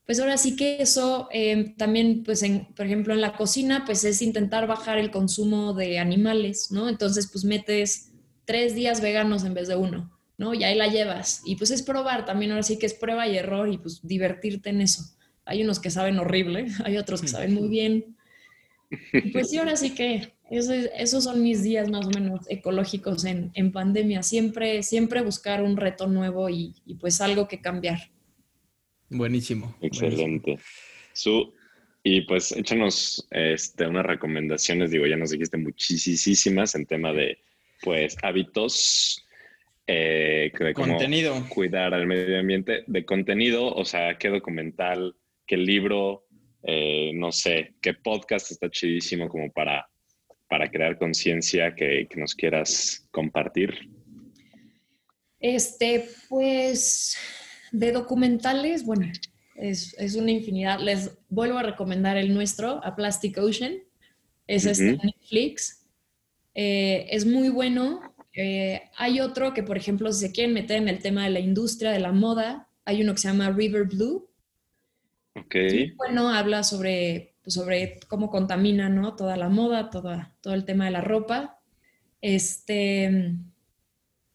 [0.06, 1.30] pues ahora sí que eso
[1.78, 5.98] también, pues en, por ejemplo, en la cocina, pues es intentar bajar el consumo de
[5.98, 6.90] animales, ¿no?
[6.90, 8.12] Entonces, pues metes
[8.46, 10.54] tres días veganos en vez de uno, ¿no?
[10.54, 11.42] Y ahí la llevas.
[11.46, 14.70] Y pues es probar también, ahora sí que es prueba y error y pues divertirte
[14.70, 15.04] en eso.
[15.46, 18.18] Hay unos que saben horrible, hay otros que saben muy bien.
[19.34, 23.72] pues sí, ahora sí que esos son mis días más o menos ecológicos en, en
[23.72, 24.24] pandemia.
[24.24, 28.12] Siempre, siempre buscar un reto nuevo y, y pues algo que cambiar.
[29.10, 29.76] Buenísimo.
[29.82, 30.60] Excelente.
[31.14, 31.54] Su,
[32.04, 37.40] y pues échanos este, unas recomendaciones, digo, ya nos dijiste muchísimas en tema de
[37.82, 39.25] pues hábitos,
[39.88, 41.46] eh, de contenido.
[41.50, 45.16] cuidar al medio ambiente, de contenido, o sea, qué documental,
[45.46, 46.26] qué libro,
[46.64, 49.88] eh, no sé, qué podcast está chidísimo como para,
[50.50, 53.90] para crear conciencia que, que nos quieras compartir.
[55.40, 57.18] Este, pues,
[57.72, 59.12] de documentales, bueno,
[59.56, 60.80] es, una infinidad.
[60.80, 63.76] Les vuelvo a recomendar el nuestro, a Plastic Ocean.
[64.48, 65.86] Es este Netflix.
[66.54, 68.15] Eh, es muy bueno.
[68.36, 71.40] Eh, hay otro que, por ejemplo, si se quieren meter en el tema de la
[71.40, 74.30] industria de la moda, hay uno que se llama River Blue.
[75.38, 75.56] Ok.
[75.98, 79.16] bueno, habla sobre, pues, sobre cómo contamina ¿no?
[79.16, 81.60] toda la moda, todo el tema de la ropa.
[82.22, 83.36] Este,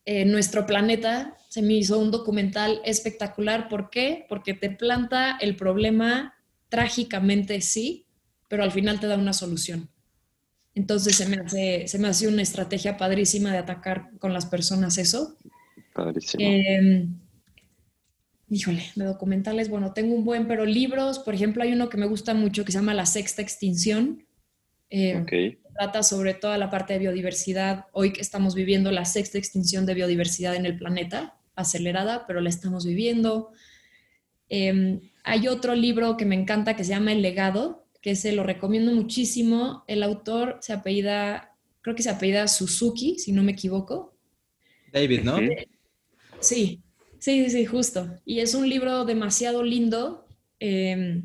[0.05, 3.69] eh, nuestro planeta se me hizo un documental espectacular.
[3.69, 4.27] ¿Por qué?
[4.29, 6.35] Porque te planta el problema
[6.69, 8.07] trágicamente, sí,
[8.49, 9.91] pero al final te da una solución.
[10.75, 14.99] Entonces se me hace, se me hace una estrategia padrísima de atacar con las personas
[14.99, 15.37] eso.
[15.93, 16.45] Padrísimo.
[16.45, 17.19] Em,
[18.49, 22.07] híjole, de documentales, bueno, tengo un buen, pero libros, por ejemplo, hay uno que me
[22.07, 24.25] gusta mucho que se llama La Sexta Extinción.
[24.91, 27.87] Eh, Trata sobre toda la parte de biodiversidad.
[27.93, 32.51] Hoy que estamos viviendo la sexta extinción de biodiversidad en el planeta, acelerada, pero la
[32.51, 33.51] estamos viviendo.
[34.49, 38.43] Em, hay otro libro que me encanta que se llama El legado, que se lo
[38.43, 39.85] recomiendo muchísimo.
[39.87, 44.15] El autor se apellida, creo que se apellida Suzuki, si no me equivoco.
[44.93, 45.39] David, ¿no?
[46.41, 46.83] Sí,
[47.19, 48.09] sí, sí, justo.
[48.25, 50.27] Y es un libro demasiado lindo.
[50.59, 51.23] Eh,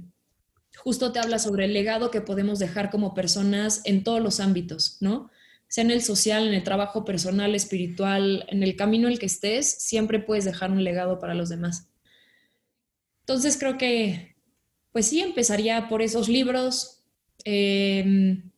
[0.77, 4.97] justo te habla sobre el legado que podemos dejar como personas en todos los ámbitos,
[4.99, 5.31] ¿no?
[5.67, 9.25] Sea en el social, en el trabajo personal, espiritual, en el camino en el que
[9.25, 11.89] estés, siempre puedes dejar un legado para los demás.
[13.21, 14.34] Entonces creo que,
[14.95, 17.03] pues sí, empezaría por esos libros.
[17.43, 18.49] Em,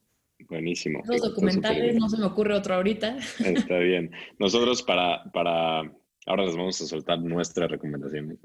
[0.48, 1.02] Buenísimo.
[1.08, 3.18] Los documentales, no se me ocurre otro ahorita.
[3.44, 4.12] Está bien.
[4.38, 5.92] Nosotros para, para
[6.28, 8.38] Ahora les vamos a soltar nuestra recomendación.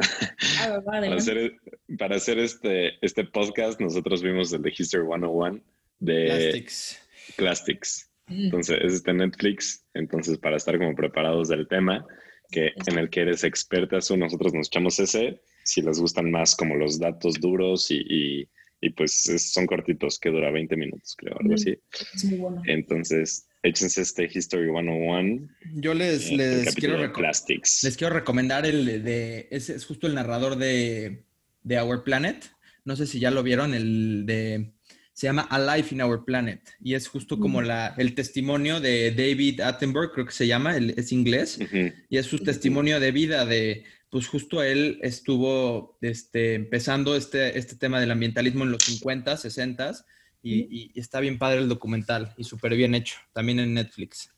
[0.61, 1.53] Ah, para, hacer,
[1.99, 5.61] para hacer este, este podcast, nosotros vimos el de History 101
[5.99, 7.09] de Plastics.
[7.37, 8.11] Plastics.
[8.29, 8.45] Mm.
[8.45, 9.85] Entonces, es este Netflix.
[9.93, 12.07] Entonces, para estar como preparados del tema,
[12.51, 15.43] que en el que eres experta, nosotros nos echamos ese.
[15.65, 18.49] Si les gustan más como los datos duros y,
[18.81, 21.55] y, pues son cortitos, que dura 20 minutos, creo, algo mm.
[21.55, 21.79] así.
[22.15, 22.63] Es muy bueno.
[22.67, 25.49] Entonces, échense este History 101.
[25.75, 30.57] Yo les, eh, les, quiero, les quiero recomendar el de, es, es justo el narrador
[30.57, 31.25] de,
[31.63, 32.51] de, Our Planet.
[32.85, 34.73] No sé si ya lo vieron, el de,
[35.13, 36.61] se llama A Life in Our Planet.
[36.83, 37.65] Y es justo como mm.
[37.65, 41.59] la, el testimonio de David Attenborough, creo que se llama, es inglés.
[42.09, 47.77] Y es su testimonio de vida de, pues justo él estuvo este, empezando este, este
[47.77, 50.05] tema del ambientalismo en los 50, 60
[50.43, 54.29] y, está bien padre el documental y súper bien hecho, también en Netflix.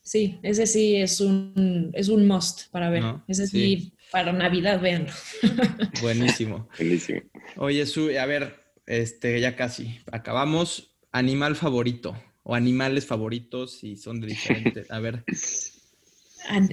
[0.00, 3.02] Sí, ese sí es un, es un must para ver.
[3.26, 5.08] Ese sí, para Navidad, vean.
[6.02, 6.68] Buenísimo.
[6.78, 7.22] Buenísimo.
[7.56, 8.54] Oye, Su, a ver,
[8.86, 10.96] este, ya casi acabamos.
[11.10, 14.88] Animal favorito o animales favoritos y son de diferentes.
[14.92, 15.24] A ver.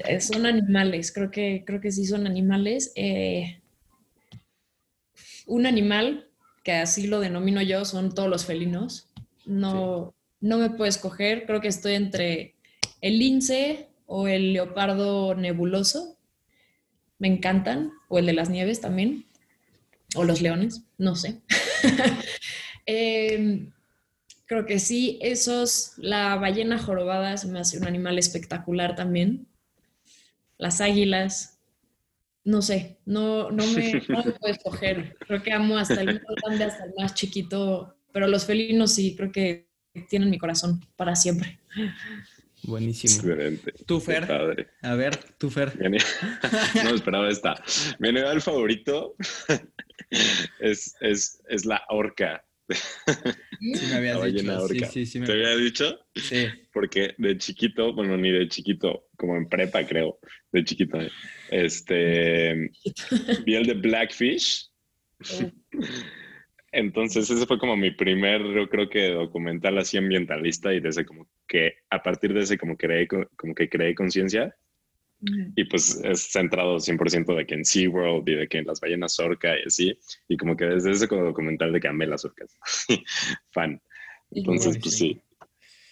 [0.06, 2.92] Eh, son animales, creo que, creo que sí son animales.
[2.96, 3.62] Eh,
[5.46, 6.30] un animal
[6.64, 9.10] que así lo denomino yo, son todos los felinos.
[9.46, 12.56] No, no me puedo escoger, creo que estoy entre
[13.02, 16.18] el lince o el leopardo nebuloso.
[17.20, 19.26] Me encantan, o el de las nieves también,
[20.16, 21.42] o los leones, no sé.
[22.86, 23.72] Em,
[24.46, 29.48] creo que sí, esos, la ballena jorobada se me hace un animal espectacular también.
[30.64, 31.60] Las águilas,
[32.46, 35.18] no sé, no, no, me, puedo escoger.
[35.28, 39.14] Creo que amo hasta el más grande, hasta el más chiquito, pero los felinos sí,
[39.18, 39.68] creo que
[40.08, 41.60] tienen mi corazón para siempre.
[42.64, 43.14] Buenísimo.
[43.14, 43.74] Excelente.
[43.86, 44.32] ¿Tú, Fer?
[44.84, 45.78] A ver, tú, Fer.
[46.86, 47.62] no esperaba esta.
[48.00, 49.18] Mi animal favorito
[50.62, 52.42] es, es, es la orca.
[52.70, 54.88] Sí, me habías dicho.
[54.92, 56.00] Sí, sí, ¿Te había dicho?
[56.16, 56.48] Sí.
[56.72, 60.20] Porque de chiquito, bueno, ni de chiquito, como en prepa, creo,
[60.52, 61.00] de chiquito,
[61.50, 62.72] este,
[63.46, 64.70] vi el de Blackfish.
[66.72, 71.30] Entonces, ese fue como mi primer, yo creo que documental así ambientalista y desde como
[71.48, 74.56] que, a partir de ese como, creé, como que creé conciencia
[75.56, 79.20] y pues es centrado 100% de que en SeaWorld y de que en las ballenas
[79.20, 79.98] orca y así.
[80.28, 82.58] Y como que desde ese documental de que amé las orcas.
[83.52, 83.82] Fan.
[84.32, 85.22] Entonces, pues sí.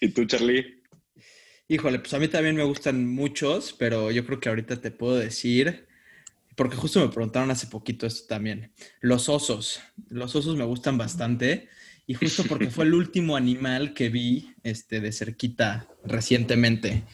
[0.00, 0.82] ¿Y tú, Charlie?
[1.68, 5.16] Híjole, pues a mí también me gustan muchos, pero yo creo que ahorita te puedo
[5.16, 5.86] decir
[6.56, 8.72] porque justo me preguntaron hace poquito esto también.
[9.00, 9.80] Los osos.
[10.08, 11.68] Los osos me gustan bastante.
[12.06, 17.04] Y justo porque fue el último animal que vi este, de cerquita recientemente,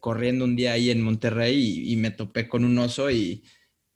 [0.00, 3.44] corriendo un día ahí en Monterrey y, me topé con un oso y,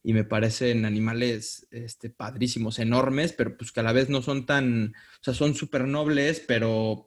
[0.03, 4.47] y, me parecen animales este, padrísimos, enormes, pero pues que a la vez no son
[4.47, 7.07] tan, o sea, son súper nobles, pero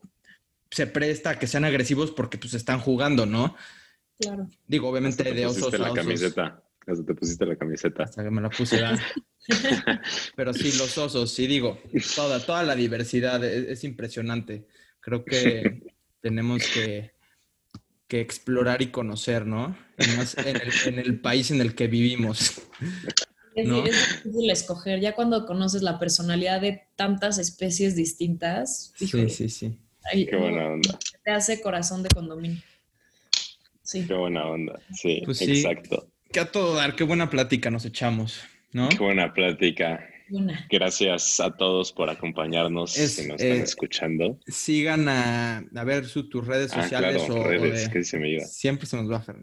[0.72, 3.56] se presta a que sean agresivos porque pues están jugando, ¿no?
[4.20, 4.50] Claro.
[4.68, 6.64] Digo, obviamente de osos la camiseta.
[6.88, 8.04] Hasta te pusiste la camiseta.
[8.04, 8.82] Hasta que me la puse.
[10.36, 11.80] Pero sí, los osos, sí digo,
[12.16, 14.68] toda, toda la diversidad es, impresionante.
[15.00, 15.84] Creo que
[16.22, 17.14] tenemos que,
[18.12, 19.76] que, explorar y conocer, ¿no?
[19.98, 22.62] en, el, país en el que vivimos.
[23.54, 28.94] Es, difícil escoger, ya cuando conoces la personalidad de tantas especies distintas.
[28.96, 29.78] sí, sí, sí.
[30.10, 30.98] Qué buena onda.
[31.26, 32.62] Te hace corazón de condominio.
[33.84, 34.06] Sí.
[34.08, 34.80] Qué buena onda.
[34.94, 36.08] Sí, pues exacto.
[36.32, 38.42] Que a todo dar, qué buena plática nos echamos,
[38.72, 38.88] ¿no?
[38.88, 40.00] Qué buena plática.
[40.70, 44.40] Gracias a todos por acompañarnos y nos están eh, escuchando.
[44.48, 48.46] Sigan a, ver tus redes ah, sociales o, redes, que se me iba.
[48.46, 49.36] Siempre se nos va a hacer.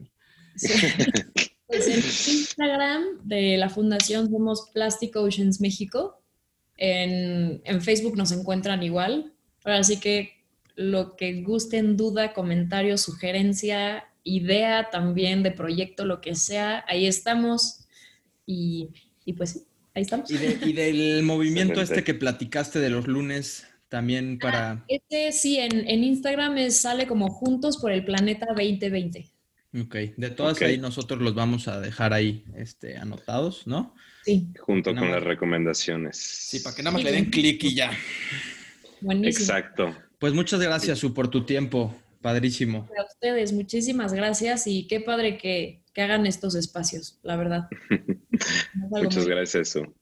[1.69, 6.23] Pues en Instagram de la Fundación somos Plastic Oceans México.
[6.79, 9.35] En, en Facebook nos encuentran igual.
[9.65, 10.33] Ahora sí que
[10.77, 17.87] lo que gusten, duda, comentario, sugerencia, idea también de proyecto, lo que sea, ahí estamos.
[18.47, 18.91] Y,
[19.37, 19.67] pues sí,
[19.99, 20.31] ahí estamos.
[20.31, 24.71] Y, del movimiento este que platicaste de los lunes, también para...
[24.71, 29.31] Ah, este sí, en, Instagram sale como Juntos por el Planeta 2020.
[29.83, 33.95] Ok, de todas ahí nosotros los vamos a dejar ahí este, anotados, ¿no?
[34.25, 34.49] Sí.
[34.59, 36.17] Junto con las recomendaciones.
[36.17, 37.91] Sí, para que nada más le den clic y ya.
[39.01, 39.45] Buenísimo.
[39.45, 39.95] Exacto.
[40.19, 41.95] Pues muchas gracias, Su, por tu tiempo.
[42.21, 42.89] Padrísimo.
[42.99, 47.69] A ustedes, muchísimas gracias y qué padre que, hagan estos espacios, la verdad.
[48.75, 49.95] muchas gracias, Su.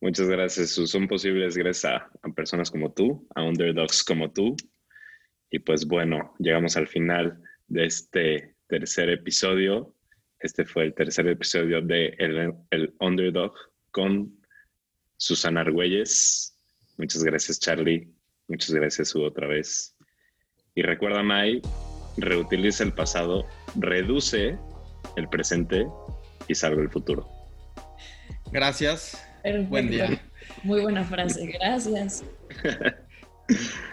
[0.00, 0.86] Muchas gracias, Su.
[0.86, 4.56] Son posibles gracias a, a, personas como tú, a underdogs como tú.
[5.50, 9.94] Y pues bueno, llegamos al final de este tercer episodio.
[10.40, 13.54] Este fue el tercer episodio de El, el Underdog
[13.90, 14.38] con
[15.16, 16.56] Susana Argüelles.
[16.96, 18.12] Muchas gracias, Charlie.
[18.46, 19.96] Muchas gracias, Hugo, otra vez.
[20.74, 21.60] Y recuerda, Mai,
[22.16, 24.58] reutiliza el pasado, reduce
[25.16, 25.86] el presente
[26.46, 27.28] y salve el futuro.
[28.52, 29.22] Gracias.
[29.68, 30.20] Buen día.
[30.62, 31.46] Muy buena frase.
[31.60, 32.24] Gracias.